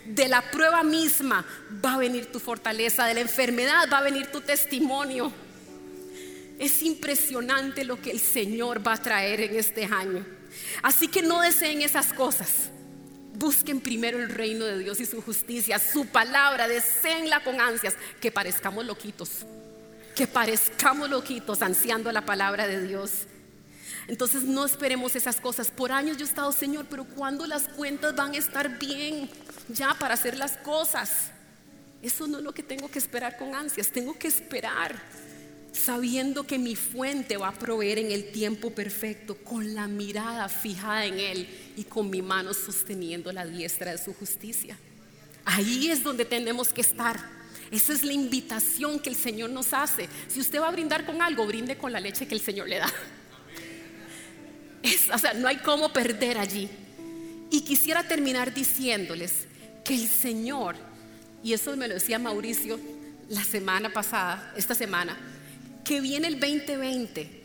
de 0.09 0.29
la 0.29 0.43
prueba 0.51 0.83
misma 0.83 1.45
va 1.85 1.95
a 1.95 1.99
venir 1.99 2.27
tu 2.27 2.39
fortaleza, 2.39 3.07
de 3.07 3.15
la 3.15 3.21
enfermedad 3.21 3.89
va 3.93 3.99
a 3.99 4.03
venir 4.03 4.27
tu 4.29 4.41
testimonio. 4.41 5.33
Es 6.59 6.83
impresionante 6.83 7.85
lo 7.85 8.01
que 8.01 8.11
el 8.11 8.21
Señor 8.21 8.87
va 8.87 8.95
a 8.95 9.03
traer 9.03 9.41
en 9.41 9.57
este 9.57 9.85
año. 9.85 10.25
Así 10.83 11.09
que 11.09 11.23
no 11.23 11.41
deseen 11.41 11.83
esas 11.83 12.13
cosas. 12.13 12.71
Busquen 13.35 13.81
primero 13.81 14.19
el 14.19 14.31
reino 14.31 14.65
de 14.65 14.79
Dios 14.79 14.99
y 15.01 15.07
su 15.07 15.21
justicia, 15.21 15.79
su 15.79 16.07
palabra, 16.07 16.69
deseenla 16.69 17.45
con 17.45 17.61
ansias, 17.61 17.95
que 18.21 18.31
parezcamos 18.31 18.87
loquitos, 18.87 19.45
que 20.15 20.27
parezcamos 20.27 21.11
loquitos 21.11 21.61
ansiando 21.61 22.11
la 22.13 22.25
palabra 22.25 22.67
de 22.67 22.87
Dios. 22.87 23.27
Entonces 24.09 24.45
no 24.45 24.65
esperemos 24.65 25.17
esas 25.17 25.41
cosas. 25.41 25.71
Por 25.71 25.93
años 25.93 26.17
yo 26.17 26.25
he 26.25 26.29
estado, 26.29 26.53
Señor, 26.53 26.87
pero 26.89 27.05
¿cuándo 27.05 27.47
las 27.47 27.69
cuentas 27.69 28.15
van 28.15 28.35
a 28.35 28.39
estar 28.39 28.79
bien? 28.79 29.29
ya 29.69 29.95
para 29.95 30.15
hacer 30.15 30.37
las 30.37 30.57
cosas. 30.59 31.31
Eso 32.03 32.27
no 32.27 32.39
es 32.39 32.45
lo 32.45 32.53
que 32.53 32.63
tengo 32.63 32.91
que 32.91 32.99
esperar 32.99 33.37
con 33.37 33.55
ansias, 33.55 33.91
tengo 33.91 34.19
que 34.19 34.29
esperar 34.29 34.97
sabiendo 35.73 36.47
que 36.47 36.59
mi 36.59 36.75
fuente 36.75 37.37
va 37.37 37.49
a 37.49 37.53
proveer 37.53 37.99
en 37.99 38.11
el 38.11 38.33
tiempo 38.33 38.71
perfecto, 38.71 39.37
con 39.37 39.75
la 39.75 39.87
mirada 39.87 40.49
fijada 40.49 41.05
en 41.05 41.21
Él 41.21 41.49
y 41.77 41.85
con 41.85 42.09
mi 42.09 42.23
mano 42.23 42.55
sosteniendo 42.55 43.31
la 43.31 43.45
diestra 43.45 43.91
de 43.91 43.99
su 43.99 44.15
justicia. 44.15 44.79
Ahí 45.45 45.91
es 45.91 46.03
donde 46.03 46.25
tenemos 46.25 46.73
que 46.73 46.81
estar. 46.81 47.21
Esa 47.71 47.93
es 47.93 48.05
la 48.05 48.15
invitación 48.15 49.01
que 49.01 49.11
el 49.11 49.17
Señor 49.17 49.51
nos 49.51 49.75
hace. 49.75 50.09
Si 50.29 50.41
usted 50.41 50.61
va 50.61 50.69
a 50.69 50.73
brindar 50.73 51.05
con 51.05 51.21
algo, 51.21 51.47
brinde 51.47 51.77
con 51.77 51.93
la 51.93 52.01
leche 52.01 52.27
que 52.27 52.35
el 52.35 52.41
Señor 52.41 52.69
le 52.69 52.79
da. 52.79 52.91
O 55.13 55.19
sea, 55.19 55.35
no 55.35 55.49
hay 55.49 55.57
cómo 55.57 55.93
perder 55.93 56.39
allí. 56.39 56.69
Y 57.51 57.63
quisiera 57.63 58.03
terminar 58.03 58.53
diciéndoles 58.53 59.47
que 59.85 59.95
el 59.95 60.09
Señor, 60.09 60.77
y 61.43 61.53
eso 61.53 61.77
me 61.77 61.89
lo 61.89 61.95
decía 61.95 62.19
Mauricio 62.19 62.79
la 63.29 63.45
semana 63.45 63.93
pasada, 63.93 64.53
esta 64.57 64.75
semana, 64.75 65.17
que 65.85 66.01
viene 66.01 66.29
el 66.29 66.41
2020, 66.41 67.43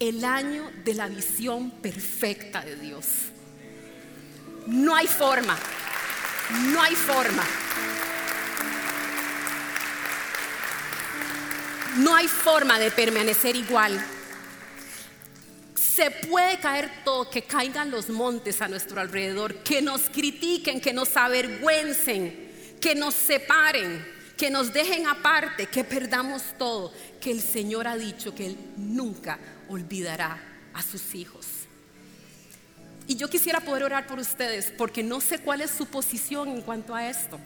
el 0.00 0.24
año 0.24 0.70
de 0.84 0.94
la 0.94 1.08
visión 1.08 1.70
perfecta 1.70 2.60
de 2.60 2.76
Dios. 2.76 3.06
No 4.66 4.94
hay 4.94 5.06
forma, 5.06 5.58
no 6.72 6.82
hay 6.82 6.94
forma. 6.94 7.44
No 11.98 12.14
hay 12.14 12.26
forma 12.26 12.78
de 12.78 12.90
permanecer 12.90 13.54
igual 13.54 14.04
se 15.94 16.10
puede 16.10 16.58
caer 16.58 16.90
todo, 17.04 17.30
que 17.30 17.42
caigan 17.42 17.90
los 17.90 18.08
montes 18.08 18.60
a 18.60 18.68
nuestro 18.68 19.00
alrededor, 19.00 19.56
que 19.62 19.80
nos 19.80 20.10
critiquen, 20.10 20.80
que 20.80 20.92
nos 20.92 21.16
avergüencen, 21.16 22.76
que 22.80 22.94
nos 22.94 23.14
separen, 23.14 24.04
que 24.36 24.50
nos 24.50 24.72
dejen 24.72 25.06
aparte, 25.06 25.66
que 25.66 25.84
perdamos 25.84 26.42
todo, 26.58 26.92
que 27.20 27.30
el 27.30 27.40
Señor 27.40 27.86
ha 27.86 27.96
dicho 27.96 28.34
que 28.34 28.46
Él 28.46 28.58
nunca 28.76 29.38
olvidará 29.68 30.40
a 30.72 30.82
sus 30.82 31.14
hijos. 31.14 31.46
Y 33.06 33.16
yo 33.16 33.28
quisiera 33.28 33.60
poder 33.60 33.84
orar 33.84 34.06
por 34.06 34.18
ustedes 34.18 34.72
porque 34.76 35.02
no 35.02 35.20
sé 35.20 35.38
cuál 35.38 35.60
es 35.60 35.70
su 35.70 35.86
posición 35.86 36.48
en 36.48 36.62
cuanto 36.62 36.94
a 36.94 37.08
esto. 37.08 37.38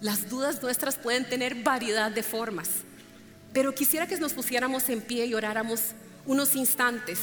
Las 0.00 0.28
dudas 0.28 0.62
nuestras 0.62 0.96
pueden 0.96 1.28
tener 1.28 1.56
variedad 1.62 2.10
de 2.10 2.22
formas. 2.22 2.68
Pero 3.52 3.74
quisiera 3.74 4.06
que 4.06 4.16
nos 4.18 4.32
pusiéramos 4.32 4.88
en 4.90 5.00
pie 5.00 5.26
y 5.26 5.34
oráramos 5.34 5.94
unos 6.26 6.54
instantes. 6.54 7.18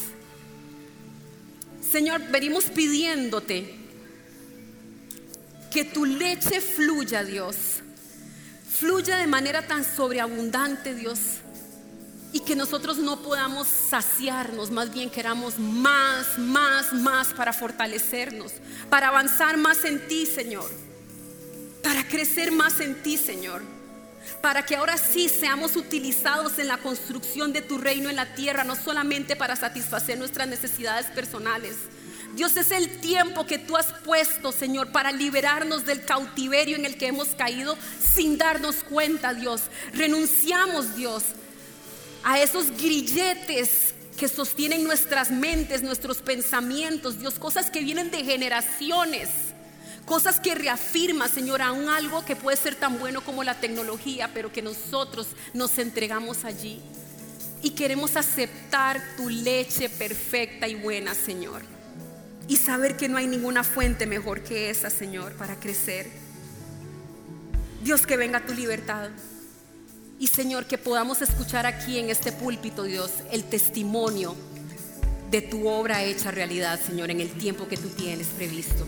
Señor, 1.92 2.22
venimos 2.30 2.66
pidiéndote 2.66 3.74
que 5.72 5.86
tu 5.86 6.06
leche 6.06 6.60
fluya, 6.60 7.24
Dios. 7.24 7.56
Fluya 8.70 9.18
de 9.18 9.28
manera 9.28 9.66
tan 9.66 9.86
sobreabundante, 9.86 10.94
Dios. 10.94 11.20
Y 12.34 12.42
que 12.42 12.56
nosotros 12.56 12.98
no 12.98 13.22
podamos 13.22 13.68
saciarnos, 13.68 14.70
más 14.70 14.94
bien 14.94 15.10
queramos 15.10 15.58
más, 15.60 16.38
más, 16.38 16.94
más 16.94 17.34
para 17.34 17.54
fortalecernos, 17.54 18.52
para 18.90 19.08
avanzar 19.08 19.58
más 19.58 19.86
en 19.86 20.06
ti, 20.08 20.26
Señor. 20.26 20.70
Para 21.82 22.06
crecer 22.08 22.52
más 22.52 22.82
en 22.82 23.02
ti, 23.02 23.18
Señor 23.18 23.77
para 24.42 24.66
que 24.66 24.76
ahora 24.76 24.98
sí 24.98 25.30
seamos 25.30 25.76
utilizados 25.76 26.60
en 26.60 26.68
la 26.68 26.78
construcción 26.78 27.54
de 27.54 27.62
tu 27.62 27.78
reino 27.78 28.10
en 28.10 28.16
la 28.16 28.34
tierra, 28.36 28.64
no 28.64 28.76
solamente 28.76 29.36
para 29.36 29.56
satisfacer 29.56 30.18
nuestras 30.18 30.48
necesidades 30.48 31.08
personales. 31.08 31.76
Dios 32.36 32.56
es 32.56 32.72
el 32.72 33.00
tiempo 33.00 33.46
que 33.46 33.58
tú 33.58 33.78
has 33.78 33.94
puesto, 34.04 34.52
Señor, 34.52 34.92
para 34.92 35.12
liberarnos 35.12 35.86
del 35.86 36.06
cautiverio 36.06 36.76
en 36.76 36.86
el 36.86 36.98
que 36.98 37.08
hemos 37.08 37.30
caído 37.30 37.78
sin 38.00 38.38
darnos 38.38 38.84
cuenta, 38.84 39.34
Dios. 39.34 39.64
Renunciamos, 39.94 40.96
Dios, 40.96 41.24
a 42.24 42.40
esos 42.40 42.72
grilletes 42.72 43.96
que 44.18 44.28
sostienen 44.28 44.84
nuestras 44.84 45.32
mentes, 45.32 45.82
nuestros 45.82 46.22
pensamientos, 46.22 47.20
Dios, 47.20 47.36
cosas 47.40 47.72
que 47.72 47.82
vienen 47.82 48.12
de 48.12 48.24
generaciones 48.24 49.30
Cosas 50.08 50.40
que 50.40 50.56
reafirma, 50.56 51.28
Señor, 51.28 51.62
aún 51.62 51.90
algo 51.90 52.24
que 52.24 52.38
puede 52.38 52.56
ser 52.56 52.76
tan 52.76 52.98
bueno 52.98 53.20
como 53.20 53.44
la 53.44 53.60
tecnología, 53.60 54.32
pero 54.34 54.54
que 54.54 54.62
nosotros 54.62 55.28
nos 55.54 55.78
entregamos 55.80 56.46
allí. 56.46 56.80
Y 57.62 57.72
queremos 57.72 58.16
aceptar 58.16 59.04
tu 59.18 59.28
leche 59.28 59.90
perfecta 59.90 60.66
y 60.66 60.76
buena, 60.76 61.14
Señor. 61.14 61.62
Y 62.48 62.56
saber 62.56 62.96
que 62.96 63.10
no 63.10 63.18
hay 63.18 63.28
ninguna 63.28 63.66
fuente 63.66 64.06
mejor 64.06 64.44
que 64.44 64.70
esa, 64.70 64.90
Señor, 64.90 65.34
para 65.34 65.60
crecer. 65.60 66.10
Dios, 67.84 68.08
que 68.08 68.16
venga 68.16 68.46
tu 68.46 68.54
libertad. 68.54 69.10
Y 70.20 70.28
Señor, 70.28 70.68
que 70.68 70.78
podamos 70.78 71.22
escuchar 71.22 71.66
aquí 71.66 72.00
en 72.00 72.10
este 72.10 72.32
púlpito, 72.32 72.84
Dios, 72.84 73.12
el 73.30 73.44
testimonio 73.44 74.38
de 75.30 75.42
tu 75.42 75.68
obra 75.68 76.06
hecha 76.06 76.32
realidad, 76.32 76.80
Señor, 76.80 77.12
en 77.12 77.20
el 77.20 77.32
tiempo 77.32 77.68
que 77.68 77.76
tú 77.76 77.90
tienes 77.90 78.28
previsto. 78.28 78.88